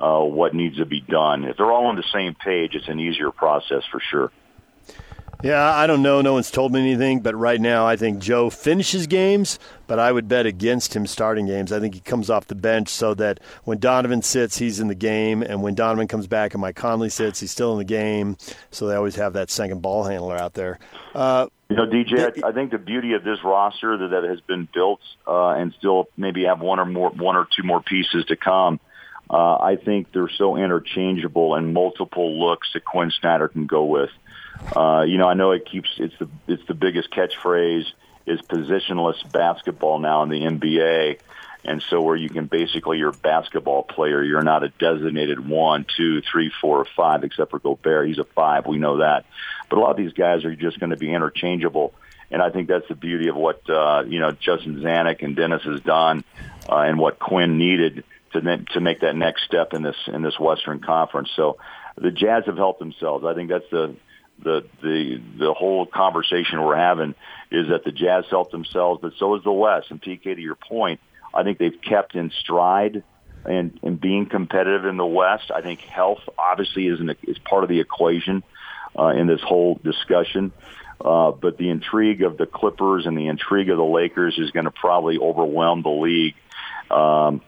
uh, 0.00 0.20
what 0.20 0.54
needs 0.54 0.78
to 0.78 0.86
be 0.86 1.00
done. 1.00 1.44
If 1.44 1.56
they're 1.56 1.70
all 1.70 1.86
on 1.86 1.96
the 1.96 2.04
same 2.12 2.34
page, 2.34 2.74
it's 2.74 2.88
an 2.88 3.00
easier 3.00 3.30
process 3.30 3.82
for 3.90 4.00
sure. 4.00 4.30
Yeah, 5.42 5.74
I 5.74 5.86
don't 5.86 6.00
know. 6.00 6.22
No 6.22 6.32
one's 6.32 6.50
told 6.50 6.72
me 6.72 6.80
anything, 6.80 7.20
but 7.20 7.34
right 7.34 7.60
now 7.60 7.86
I 7.86 7.96
think 7.96 8.18
Joe 8.18 8.48
finishes 8.48 9.06
games, 9.06 9.58
but 9.86 9.98
I 9.98 10.10
would 10.10 10.26
bet 10.26 10.46
against 10.46 10.96
him 10.96 11.06
starting 11.06 11.44
games. 11.44 11.70
I 11.70 11.80
think 11.80 11.92
he 11.92 12.00
comes 12.00 12.30
off 12.30 12.46
the 12.46 12.54
bench 12.54 12.88
so 12.88 13.12
that 13.14 13.40
when 13.64 13.78
Donovan 13.78 14.22
sits, 14.22 14.56
he's 14.56 14.80
in 14.80 14.88
the 14.88 14.94
game, 14.94 15.42
and 15.42 15.62
when 15.62 15.74
Donovan 15.74 16.08
comes 16.08 16.26
back 16.26 16.54
and 16.54 16.62
Mike 16.62 16.76
Conley 16.76 17.10
sits, 17.10 17.40
he's 17.40 17.50
still 17.50 17.72
in 17.72 17.78
the 17.78 17.84
game. 17.84 18.38
So 18.70 18.86
they 18.86 18.94
always 18.94 19.16
have 19.16 19.34
that 19.34 19.50
second 19.50 19.82
ball 19.82 20.04
handler 20.04 20.36
out 20.36 20.54
there. 20.54 20.78
Uh, 21.14 21.48
you 21.74 21.86
know, 21.86 21.90
DJ, 21.90 22.44
I, 22.44 22.48
I 22.48 22.52
think 22.52 22.70
the 22.70 22.78
beauty 22.78 23.14
of 23.14 23.24
this 23.24 23.38
roster 23.42 23.96
that, 23.96 24.08
that 24.08 24.24
has 24.24 24.40
been 24.40 24.68
built 24.72 25.00
uh, 25.26 25.50
and 25.50 25.74
still 25.78 26.08
maybe 26.16 26.44
have 26.44 26.60
one 26.60 26.78
or 26.78 26.84
more, 26.84 27.10
one 27.10 27.36
or 27.36 27.46
two 27.56 27.62
more 27.62 27.80
pieces 27.80 28.24
to 28.26 28.36
come. 28.36 28.80
Uh, 29.28 29.56
I 29.56 29.76
think 29.76 30.12
they're 30.12 30.28
so 30.28 30.56
interchangeable 30.56 31.54
and 31.54 31.72
multiple 31.72 32.38
looks 32.38 32.68
that 32.74 32.84
Quin 32.84 33.10
Snyder 33.10 33.48
can 33.48 33.66
go 33.66 33.84
with. 33.84 34.10
Uh, 34.76 35.04
you 35.06 35.18
know, 35.18 35.28
I 35.28 35.34
know 35.34 35.52
it 35.52 35.66
keeps 35.70 35.88
it's 35.98 36.14
the 36.18 36.28
it's 36.46 36.64
the 36.66 36.74
biggest 36.74 37.10
catchphrase 37.10 37.86
is 38.26 38.40
positionless 38.42 39.30
basketball 39.32 39.98
now 39.98 40.22
in 40.22 40.28
the 40.28 40.40
NBA. 40.40 41.18
And 41.64 41.82
so 41.88 42.02
where 42.02 42.16
you 42.16 42.28
can 42.28 42.46
basically 42.46 42.98
you're 42.98 43.10
a 43.10 43.12
basketball 43.12 43.82
player, 43.82 44.22
you're 44.22 44.42
not 44.42 44.62
a 44.62 44.68
designated 44.68 45.46
one, 45.46 45.86
two, 45.96 46.20
three, 46.20 46.50
four, 46.60 46.78
or 46.78 46.86
five, 46.96 47.24
except 47.24 47.50
for 47.50 47.58
Gobert. 47.58 48.08
He's 48.08 48.18
a 48.18 48.24
five. 48.24 48.66
We 48.66 48.78
know 48.78 48.98
that. 48.98 49.24
But 49.70 49.78
a 49.78 49.80
lot 49.80 49.92
of 49.92 49.96
these 49.96 50.12
guys 50.12 50.44
are 50.44 50.54
just 50.54 50.78
going 50.78 50.90
to 50.90 50.96
be 50.96 51.12
interchangeable. 51.12 51.94
And 52.30 52.42
I 52.42 52.50
think 52.50 52.68
that's 52.68 52.88
the 52.88 52.94
beauty 52.94 53.28
of 53.28 53.36
what, 53.36 53.68
uh, 53.68 54.04
you 54.06 54.20
know, 54.20 54.32
Justin 54.32 54.76
Zanik 54.80 55.22
and 55.22 55.36
Dennis 55.36 55.62
has 55.62 55.80
done 55.80 56.24
uh, 56.68 56.76
and 56.76 56.98
what 56.98 57.18
Quin 57.18 57.58
needed 57.58 58.04
to, 58.32 58.64
to 58.72 58.80
make 58.80 59.00
that 59.00 59.16
next 59.16 59.44
step 59.44 59.72
in 59.72 59.82
this, 59.82 59.96
in 60.06 60.22
this 60.22 60.38
Western 60.38 60.80
Conference. 60.80 61.30
So 61.36 61.58
the 61.96 62.10
Jazz 62.10 62.44
have 62.46 62.56
helped 62.56 62.80
themselves. 62.80 63.24
I 63.24 63.34
think 63.34 63.50
that's 63.50 63.70
the, 63.70 63.94
the 64.42 64.66
the 64.82 65.20
the 65.38 65.54
whole 65.54 65.86
conversation 65.86 66.60
we're 66.60 66.76
having 66.76 67.14
is 67.50 67.68
that 67.68 67.84
the 67.84 67.92
Jazz 67.92 68.24
helped 68.28 68.50
themselves, 68.50 69.00
but 69.00 69.12
so 69.16 69.36
is 69.36 69.44
the 69.44 69.52
West. 69.52 69.90
And 69.90 70.02
PK, 70.02 70.34
to 70.34 70.40
your 70.40 70.56
point, 70.56 71.00
I 71.34 71.42
think 71.42 71.58
they've 71.58 71.80
kept 71.80 72.14
in 72.14 72.30
stride 72.40 73.02
and 73.44 73.78
and 73.82 74.00
being 74.00 74.26
competitive 74.26 74.84
in 74.86 74.96
the 74.96 75.06
West. 75.06 75.50
I 75.54 75.60
think 75.60 75.80
health 75.80 76.20
obviously 76.38 76.86
is 76.86 77.00
an, 77.00 77.14
is 77.24 77.38
part 77.38 77.64
of 77.64 77.68
the 77.68 77.80
equation 77.80 78.42
uh, 78.98 79.08
in 79.08 79.26
this 79.26 79.40
whole 79.42 79.80
discussion. 79.82 80.52
Uh, 81.00 81.32
but 81.32 81.58
the 81.58 81.68
intrigue 81.68 82.22
of 82.22 82.38
the 82.38 82.46
Clippers 82.46 83.04
and 83.04 83.18
the 83.18 83.26
intrigue 83.26 83.68
of 83.68 83.76
the 83.76 83.84
Lakers 83.84 84.38
is 84.38 84.50
going 84.52 84.64
to 84.64 84.70
probably 84.70 85.18
overwhelm 85.18 85.82
the 85.82 85.90
league. 85.90 86.34
Um, 86.90 87.42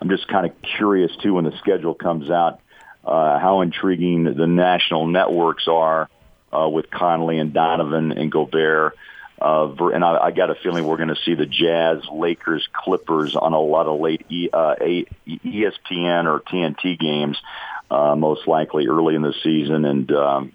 I'm 0.00 0.08
just 0.08 0.28
kind 0.28 0.46
of 0.46 0.52
curious 0.76 1.10
too 1.22 1.34
when 1.34 1.44
the 1.44 1.56
schedule 1.58 1.94
comes 1.94 2.30
out 2.30 2.60
uh, 3.04 3.38
how 3.38 3.62
intriguing 3.62 4.24
the 4.24 4.46
national 4.46 5.06
networks 5.06 5.66
are 5.66 6.08
uh, 6.52 6.68
with 6.68 6.90
Conley 6.90 7.38
and 7.38 7.52
Donovan 7.52 8.12
and 8.12 8.30
Gobert. 8.30 8.96
Uh, 9.40 9.72
and 9.92 10.04
I, 10.04 10.26
I 10.26 10.30
got 10.30 10.50
a 10.50 10.54
feeling 10.56 10.84
we're 10.84 10.96
going 10.96 11.08
to 11.08 11.22
see 11.24 11.34
the 11.34 11.46
Jazz, 11.46 12.02
Lakers, 12.12 12.68
Clippers 12.72 13.36
on 13.36 13.52
a 13.52 13.60
lot 13.60 13.86
of 13.86 14.00
late 14.00 14.26
e, 14.30 14.48
uh, 14.52 14.74
ESPN 15.26 16.26
or 16.26 16.40
TNT 16.40 16.98
games, 16.98 17.38
uh, 17.90 18.16
most 18.16 18.48
likely 18.48 18.88
early 18.88 19.14
in 19.14 19.22
the 19.22 19.34
season. 19.42 19.84
And 19.84 20.10
um, 20.12 20.52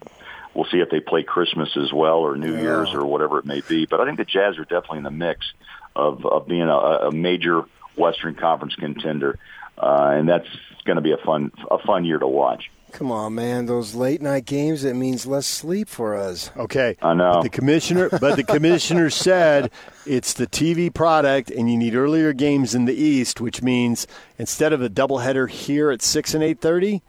we'll 0.54 0.66
see 0.66 0.80
if 0.80 0.90
they 0.90 1.00
play 1.00 1.24
Christmas 1.24 1.78
as 1.78 1.94
well 1.94 2.20
or 2.20 2.36
New 2.36 2.54
yeah. 2.54 2.62
Year's 2.62 2.94
or 2.94 3.06
whatever 3.06 3.40
it 3.40 3.46
may 3.46 3.62
be. 3.62 3.86
But 3.86 4.02
I 4.02 4.06
think 4.06 4.18
the 4.18 4.26
Jazz 4.26 4.58
are 4.58 4.66
definitely 4.66 5.00
in 5.00 5.04
the 5.04 5.12
mix 5.12 5.52
of, 5.96 6.26
of 6.26 6.48
being 6.48 6.68
a, 6.68 7.08
a 7.08 7.12
major 7.12 7.64
Western 7.96 8.36
Conference 8.36 8.76
contender 8.76 9.40
uh, 9.78 10.12
and 10.14 10.30
that's 10.30 10.48
going 10.86 10.98
to 10.98 11.02
be 11.02 11.12
a 11.12 11.18
fun 11.18 11.52
a 11.70 11.80
fun 11.80 12.06
year 12.06 12.20
to 12.20 12.28
watch. 12.28 12.72
Come 12.94 13.12
on, 13.12 13.34
man! 13.34 13.66
Those 13.66 13.96
late 13.96 14.22
night 14.22 14.46
games 14.46 14.84
it 14.84 14.94
means 14.96 15.26
less 15.26 15.48
sleep 15.48 15.90
for 15.90 16.16
us. 16.16 16.52
Okay, 16.56 16.96
I 17.02 17.16
know. 17.16 17.34
But 17.34 17.42
the 17.42 17.50
commissioner, 17.50 18.08
but 18.08 18.36
the 18.36 18.44
commissioner 18.44 19.10
said 19.10 19.72
it's 20.06 20.34
the 20.34 20.46
TV 20.46 20.94
product, 20.94 21.50
and 21.50 21.72
you 21.72 21.76
need 21.76 21.96
earlier 21.96 22.34
games 22.34 22.76
in 22.76 22.86
the 22.86 22.94
East, 22.94 23.42
which 23.42 23.64
means 23.64 24.06
instead 24.38 24.74
of 24.74 24.82
a 24.84 24.90
doubleheader 24.90 25.50
here 25.50 25.90
at 25.90 26.04
six 26.04 26.36
and 26.36 26.44
eight 26.44 26.62
thirty, 26.62 27.02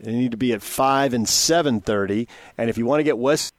they 0.00 0.12
need 0.12 0.30
to 0.30 0.38
be 0.38 0.54
at 0.54 0.62
five 0.62 1.12
and 1.12 1.28
seven 1.28 1.82
thirty. 1.82 2.26
And 2.56 2.70
if 2.70 2.78
you 2.78 2.86
want 2.86 3.00
to 3.00 3.04
get 3.04 3.18
West 3.18 3.52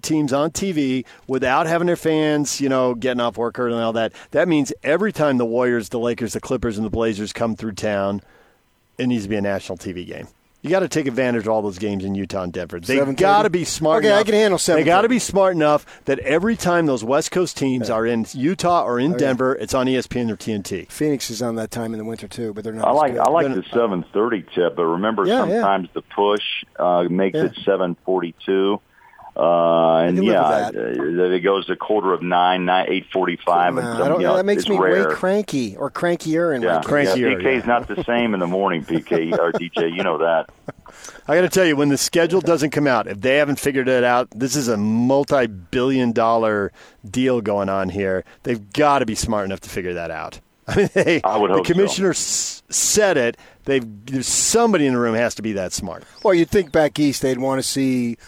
teams 0.00 0.32
on 0.32 0.52
TV 0.52 1.04
without 1.26 1.66
having 1.66 1.86
their 1.86 1.96
fans, 1.96 2.62
you 2.62 2.70
know, 2.70 2.94
getting 2.94 3.20
off 3.20 3.36
work 3.36 3.58
early 3.58 3.74
and 3.74 3.84
all 3.84 3.92
that, 3.92 4.14
that 4.30 4.48
means 4.48 4.72
every 4.82 5.12
time 5.12 5.36
the 5.36 5.44
Warriors, 5.44 5.90
the 5.90 5.98
Lakers, 5.98 6.32
the 6.32 6.40
Clippers, 6.40 6.78
and 6.78 6.86
the 6.86 6.90
Blazers 6.90 7.34
come 7.34 7.56
through 7.56 7.72
town, 7.72 8.22
it 8.96 9.06
needs 9.06 9.24
to 9.24 9.28
be 9.28 9.36
a 9.36 9.42
national 9.42 9.76
TV 9.76 10.06
game. 10.06 10.28
You 10.60 10.70
got 10.70 10.80
to 10.80 10.88
take 10.88 11.06
advantage 11.06 11.42
of 11.42 11.50
all 11.50 11.62
those 11.62 11.78
games 11.78 12.04
in 12.04 12.16
Utah 12.16 12.42
and 12.42 12.52
Denver. 12.52 12.80
They 12.80 12.98
got 13.14 13.42
to 13.42 13.50
be 13.50 13.64
smart. 13.64 13.98
Okay, 13.98 14.08
enough. 14.08 14.20
I 14.20 14.24
can 14.24 14.34
handle 14.34 14.58
seven. 14.58 14.82
They 14.82 14.86
got 14.86 15.02
to 15.02 15.08
be 15.08 15.20
smart 15.20 15.54
enough 15.54 15.86
that 16.06 16.18
every 16.20 16.56
time 16.56 16.86
those 16.86 17.04
West 17.04 17.30
Coast 17.30 17.56
teams 17.56 17.88
yeah. 17.88 17.94
are 17.94 18.04
in 18.04 18.26
Utah 18.32 18.82
or 18.82 18.98
in 18.98 19.12
okay. 19.12 19.20
Denver, 19.20 19.54
it's 19.54 19.72
on 19.72 19.86
ESPN 19.86 20.30
or 20.30 20.36
TNT. 20.36 20.90
Phoenix 20.90 21.30
is 21.30 21.42
on 21.42 21.54
that 21.56 21.70
time 21.70 21.92
in 21.92 21.98
the 21.98 22.04
winter 22.04 22.26
too, 22.26 22.52
but 22.54 22.64
they're 22.64 22.72
not. 22.72 22.88
I 22.88 22.90
like 22.90 23.16
I 23.16 23.30
like 23.30 23.46
the 23.46 23.62
seven 23.72 24.04
thirty 24.12 24.44
tip, 24.52 24.74
but 24.74 24.84
remember 24.84 25.26
yeah, 25.26 25.42
sometimes 25.42 25.88
yeah. 25.88 25.92
the 25.94 26.02
push 26.02 26.64
uh, 26.76 27.04
makes 27.04 27.38
it 27.38 27.56
seven 27.64 27.96
forty 28.04 28.34
two. 28.44 28.80
Uh, 29.38 29.98
and 29.98 30.24
yeah, 30.24 30.40
uh, 30.40 30.70
it 30.74 31.40
goes 31.40 31.66
to 31.66 31.76
quarter 31.76 32.12
of 32.12 32.22
nine, 32.22 32.64
nine 32.64 32.86
eight 32.88 33.06
forty-five. 33.12 33.74
No, 33.74 33.80
and 33.80 33.98
some, 33.98 34.12
you 34.20 34.26
know, 34.26 34.36
that 34.36 34.44
makes 34.44 34.68
me 34.68 34.76
rare. 34.76 35.08
way 35.08 35.14
cranky 35.14 35.76
or 35.76 35.92
crankier. 35.92 36.52
And 36.52 36.64
yeah, 36.64 36.80
crankier. 36.82 37.40
Yeah, 37.40 37.48
PK's 37.48 37.64
not 37.64 37.86
the 37.86 38.02
same 38.02 38.34
in 38.34 38.40
the 38.40 38.48
morning. 38.48 38.84
PK 38.84 39.38
or 39.38 39.52
DJ, 39.52 39.94
you 39.94 40.02
know 40.02 40.18
that. 40.18 40.50
I 41.28 41.36
got 41.36 41.42
to 41.42 41.48
tell 41.48 41.64
you, 41.64 41.76
when 41.76 41.88
the 41.88 41.98
schedule 41.98 42.40
doesn't 42.40 42.70
come 42.70 42.88
out, 42.88 43.06
if 43.06 43.20
they 43.20 43.36
haven't 43.36 43.60
figured 43.60 43.86
it 43.86 44.02
out, 44.02 44.28
this 44.30 44.56
is 44.56 44.66
a 44.66 44.76
multi-billion-dollar 44.76 46.72
deal 47.08 47.40
going 47.40 47.68
on 47.68 47.90
here. 47.90 48.24
They've 48.42 48.72
got 48.72 49.00
to 49.00 49.06
be 49.06 49.14
smart 49.14 49.44
enough 49.44 49.60
to 49.60 49.68
figure 49.68 49.94
that 49.94 50.10
out. 50.10 50.40
I 50.66 50.76
mean, 50.76 50.90
they, 50.94 51.22
I 51.22 51.36
would 51.36 51.50
the 51.52 51.62
commissioner 51.62 52.12
so. 52.12 52.62
said 52.70 53.16
it. 53.16 53.36
They've 53.64 53.84
there's 54.06 54.26
somebody 54.26 54.86
in 54.86 54.94
the 54.94 54.98
room 54.98 55.14
has 55.14 55.36
to 55.36 55.42
be 55.42 55.52
that 55.52 55.72
smart. 55.72 56.04
Well, 56.24 56.34
you'd 56.34 56.50
think 56.50 56.72
back 56.72 56.98
east 56.98 57.22
they'd 57.22 57.38
want 57.38 57.60
to 57.60 57.62
see 57.62 58.18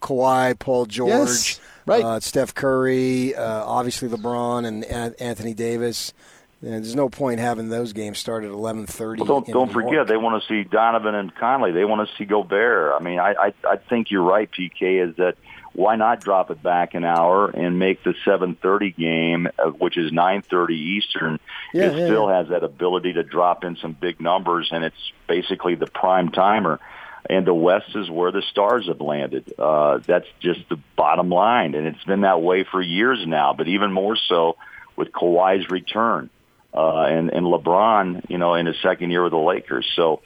Kawhi, 0.00 0.58
Paul 0.58 0.86
George, 0.86 1.10
yes, 1.10 1.60
right. 1.86 2.04
Uh, 2.04 2.20
Steph 2.20 2.54
Curry, 2.54 3.34
uh, 3.34 3.64
obviously 3.64 4.08
LeBron 4.08 4.66
and 4.66 4.84
Anthony 5.20 5.54
Davis. 5.54 6.12
And 6.60 6.72
there's 6.72 6.96
no 6.96 7.08
point 7.08 7.38
having 7.38 7.68
those 7.68 7.92
games 7.92 8.18
start 8.18 8.42
at 8.42 8.50
11:30. 8.50 9.18
Well, 9.18 9.26
don't 9.26 9.46
don't 9.46 9.72
forget 9.72 10.08
they 10.08 10.16
want 10.16 10.42
to 10.42 10.48
see 10.48 10.64
Donovan 10.64 11.14
and 11.14 11.32
Conley. 11.36 11.70
They 11.70 11.84
want 11.84 12.08
to 12.08 12.16
see 12.16 12.24
Gobert. 12.24 12.94
I 13.00 13.02
mean, 13.02 13.20
I, 13.20 13.34
I 13.38 13.52
I 13.64 13.76
think 13.76 14.10
you're 14.10 14.24
right. 14.24 14.50
PK 14.50 15.08
is 15.08 15.14
that 15.16 15.36
why 15.74 15.94
not 15.94 16.20
drop 16.20 16.50
it 16.50 16.60
back 16.60 16.94
an 16.94 17.04
hour 17.04 17.48
and 17.48 17.78
make 17.78 18.02
the 18.02 18.12
7:30 18.26 18.96
game, 18.96 19.48
uh, 19.56 19.70
which 19.70 19.96
is 19.96 20.10
9:30 20.10 20.70
Eastern, 20.70 21.38
yeah, 21.72 21.84
it 21.84 21.96
yeah, 21.96 22.06
still 22.06 22.28
yeah. 22.28 22.38
has 22.38 22.48
that 22.48 22.64
ability 22.64 23.12
to 23.12 23.22
drop 23.22 23.62
in 23.62 23.76
some 23.76 23.92
big 23.92 24.20
numbers, 24.20 24.70
and 24.72 24.82
it's 24.82 25.12
basically 25.28 25.76
the 25.76 25.86
prime 25.86 26.30
timer 26.30 26.80
and 27.28 27.46
the 27.46 27.54
West 27.54 27.94
is 27.94 28.08
where 28.08 28.32
the 28.32 28.42
stars 28.50 28.86
have 28.88 29.00
landed. 29.00 29.52
Uh, 29.58 29.98
that's 29.98 30.26
just 30.40 30.60
the 30.70 30.78
bottom 30.96 31.28
line, 31.28 31.74
and 31.74 31.86
it's 31.86 32.04
been 32.04 32.22
that 32.22 32.40
way 32.40 32.64
for 32.64 32.80
years 32.80 33.18
now. 33.26 33.52
But 33.52 33.68
even 33.68 33.92
more 33.92 34.16
so 34.16 34.56
with 34.96 35.12
Kawhi's 35.12 35.68
return 35.70 36.30
uh, 36.72 37.02
and 37.02 37.30
and 37.30 37.46
LeBron, 37.46 38.30
you 38.30 38.38
know, 38.38 38.54
in 38.54 38.66
his 38.66 38.76
second 38.82 39.10
year 39.10 39.22
with 39.22 39.32
the 39.32 39.38
Lakers. 39.38 39.90
So 39.94 40.22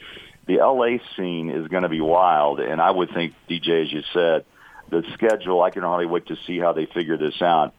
the 0.47 0.59
LA 0.59 0.99
scene 1.17 1.51
is 1.51 1.67
going 1.69 1.83
to 1.83 1.89
be 1.89 2.01
wild, 2.01 2.61
and 2.61 2.81
I 2.81 2.91
would 2.91 3.11
think 3.13 3.35
DJ, 3.51 3.85
as 3.85 3.93
you 3.93 4.03
said, 4.13 4.45
the 4.89 5.03
schedule. 5.15 5.61
I 5.61 5.71
can 5.71 5.83
hardly 5.83 6.07
wait 6.07 6.27
to 6.27 6.37
see 6.47 6.59
how 6.59 6.73
they 6.73 6.87
figure 6.87 7.17
this 7.17 7.43
out. 7.43 7.75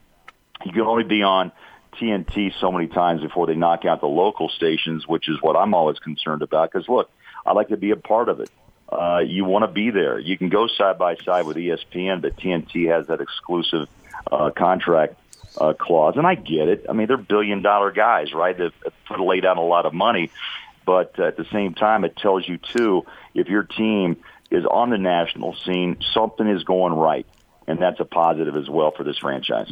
You 0.66 0.74
can 0.74 0.82
only 0.82 1.04
be 1.04 1.24
on 1.24 1.52
TNT 2.00 2.52
so 2.60 2.72
many 2.72 2.88
times 2.88 3.22
before 3.22 3.48
they 3.48 3.56
knock 3.56 3.86
out 3.86 4.02
the 4.02 4.08
local 4.08 4.50
stations, 4.50 5.08
which 5.08 5.30
is 5.30 5.38
what 5.42 5.56
I'm 5.56 5.74
always 5.74 6.00
concerned 6.00 6.42
about. 6.42 6.72
Because 6.72 6.90
look, 6.90 7.10
I 7.46 7.54
like 7.54 7.70
to 7.70 7.78
be 7.78 7.92
a 7.92 7.96
part 7.96 8.28
of 8.28 8.42
it. 8.42 8.50
Uh, 8.94 9.20
you 9.20 9.46
want 9.46 9.64
to 9.64 9.72
be 9.72 9.90
there. 9.90 10.20
You 10.20 10.38
can 10.38 10.50
go 10.50 10.68
side 10.68 10.98
by 10.98 11.16
side 11.18 11.46
with 11.46 11.58
ESPN, 11.58 12.22
but 12.22 12.38
TNT 12.38 12.90
has 12.90 13.08
that 13.08 13.22
exclusive 13.22 13.88
uh, 14.32 14.52
contract 14.52 15.16
uh, 15.58 15.74
clause, 15.74 16.16
and 16.18 16.26
I 16.26 16.36
get 16.36 16.68
it. 16.68 16.86
I 16.90 16.94
mean, 16.94 17.08
they're 17.08 17.18
billion 17.18 17.62
dollar 17.62 17.92
guys, 17.92 18.34
right? 18.34 18.58
They've 18.58 18.74
laid 19.20 19.46
out 19.46 19.58
a 19.58 19.62
lot 19.62 19.86
of 19.86 19.94
money, 19.94 20.32
but 20.86 21.20
at 21.20 21.38
the 21.38 21.46
same 21.52 21.74
time, 21.74 22.04
it 22.06 22.16
tells 22.16 22.48
you 22.48 22.58
too 22.58 23.06
if 23.34 23.48
your 23.48 23.64
team 23.64 24.18
is 24.52 24.66
on 24.66 24.90
the 24.90 24.98
national 24.98 25.56
scene, 25.56 25.98
something 26.14 26.48
is 26.48 26.64
going 26.64 26.94
right, 26.94 27.26
and 27.68 27.80
that's 27.80 28.00
a 28.00 28.06
positive 28.06 28.56
as 28.56 28.70
well 28.70 28.92
for 28.92 29.04
this 29.04 29.18
franchise. 29.18 29.72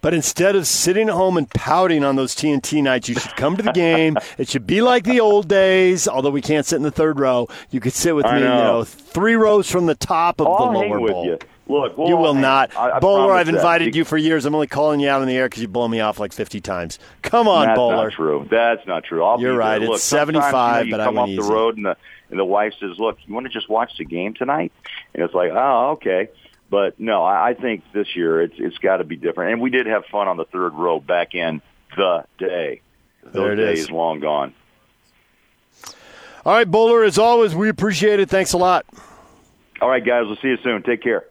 But 0.00 0.14
instead 0.14 0.56
of 0.56 0.66
sitting 0.66 1.08
at 1.08 1.14
home 1.14 1.36
and 1.36 1.48
pouting 1.50 2.04
on 2.04 2.16
those 2.16 2.34
TNT 2.34 2.82
nights, 2.82 3.08
you 3.08 3.14
should 3.16 3.36
come 3.36 3.56
to 3.56 3.62
the 3.62 3.72
game. 3.72 4.16
it 4.38 4.48
should 4.48 4.66
be 4.66 4.80
like 4.80 5.04
the 5.04 5.20
old 5.20 5.48
days, 5.48 6.08
although 6.08 6.30
we 6.30 6.40
can't 6.40 6.64
sit 6.64 6.76
in 6.76 6.82
the 6.82 6.90
third 6.90 7.18
row. 7.20 7.48
You 7.70 7.80
could 7.80 7.92
sit 7.92 8.14
with 8.16 8.26
I 8.26 8.36
me, 8.36 8.40
know. 8.44 8.56
you 8.56 8.62
know, 8.62 8.84
three 8.84 9.34
rows 9.34 9.70
from 9.70 9.86
the 9.86 9.94
top 9.94 10.40
of 10.40 10.46
oh, 10.46 10.52
I'll 10.54 10.72
the 10.72 10.78
hang 10.80 10.90
lower 10.90 11.00
with 11.00 11.12
bowl. 11.12 11.24
you. 11.26 11.38
Look, 11.68 11.96
we'll 11.96 12.08
you 12.08 12.16
will 12.16 12.32
hang. 12.32 12.42
not. 12.42 12.76
I, 12.76 12.92
I 12.92 12.98
Bowler, 12.98 13.32
I've 13.32 13.46
that. 13.46 13.54
invited 13.54 13.94
you 13.94 14.04
for 14.04 14.16
years. 14.16 14.44
I'm 14.44 14.54
only 14.56 14.66
calling 14.66 14.98
you 14.98 15.08
out 15.08 15.22
in 15.22 15.28
the 15.28 15.36
air 15.36 15.48
because 15.48 15.62
you 15.62 15.68
blow 15.68 15.86
me 15.86 16.00
off 16.00 16.18
like 16.18 16.32
50 16.32 16.60
times. 16.60 16.98
Come 17.22 17.46
on, 17.46 17.66
That's 17.66 17.76
Bowler. 17.76 17.96
not 18.08 18.12
true. 18.12 18.48
That's 18.50 18.86
not 18.88 19.04
true. 19.04 19.22
I'll 19.24 19.40
You're 19.40 19.56
right. 19.56 19.80
Look, 19.80 19.94
It's 19.96 20.02
sometimes, 20.02 20.44
75, 20.50 20.86
you 20.86 20.90
know, 20.92 20.96
but 20.96 20.96
you 20.96 21.02
I 21.02 21.06
come 21.06 21.14
went 21.16 21.38
off 21.38 21.46
the 21.46 21.52
road 21.52 21.76
and 21.76 21.86
the 21.86 21.96
and 22.30 22.38
the 22.38 22.44
wife 22.44 22.74
says, 22.80 22.98
"Look, 22.98 23.18
you 23.26 23.34
want 23.34 23.46
to 23.46 23.52
just 23.52 23.68
watch 23.68 23.96
the 23.98 24.04
game 24.04 24.34
tonight?" 24.34 24.72
And 25.14 25.22
it's 25.22 25.34
like, 25.34 25.50
"Oh, 25.52 25.90
okay." 25.92 26.28
But 26.70 27.00
no, 27.00 27.24
I, 27.24 27.48
I 27.50 27.54
think 27.54 27.82
this 27.92 28.14
year 28.14 28.40
it's 28.42 28.54
it's 28.56 28.78
got 28.78 28.98
to 28.98 29.04
be 29.04 29.16
different. 29.16 29.52
And 29.54 29.60
we 29.60 29.70
did 29.70 29.86
have 29.86 30.04
fun 30.06 30.28
on 30.28 30.36
the 30.36 30.44
third 30.44 30.72
row 30.74 31.00
back 31.00 31.34
in 31.34 31.60
the 31.96 32.24
day. 32.38 32.80
Those 33.24 33.32
There 33.32 33.52
it 33.52 33.56
days 33.56 33.78
is. 33.80 33.90
long 33.90 34.20
gone. 34.20 34.54
All 36.46 36.54
right, 36.54 36.70
Bowler, 36.70 37.02
as 37.04 37.18
always, 37.18 37.54
we 37.54 37.68
appreciate 37.68 38.18
it. 38.20 38.30
Thanks 38.30 38.52
a 38.54 38.56
lot. 38.58 38.86
All 39.80 39.90
right, 39.90 40.04
guys. 40.04 40.24
We'll 40.26 40.36
see 40.36 40.48
you 40.48 40.58
soon. 40.62 40.82
Take 40.82 41.02
care. 41.02 41.24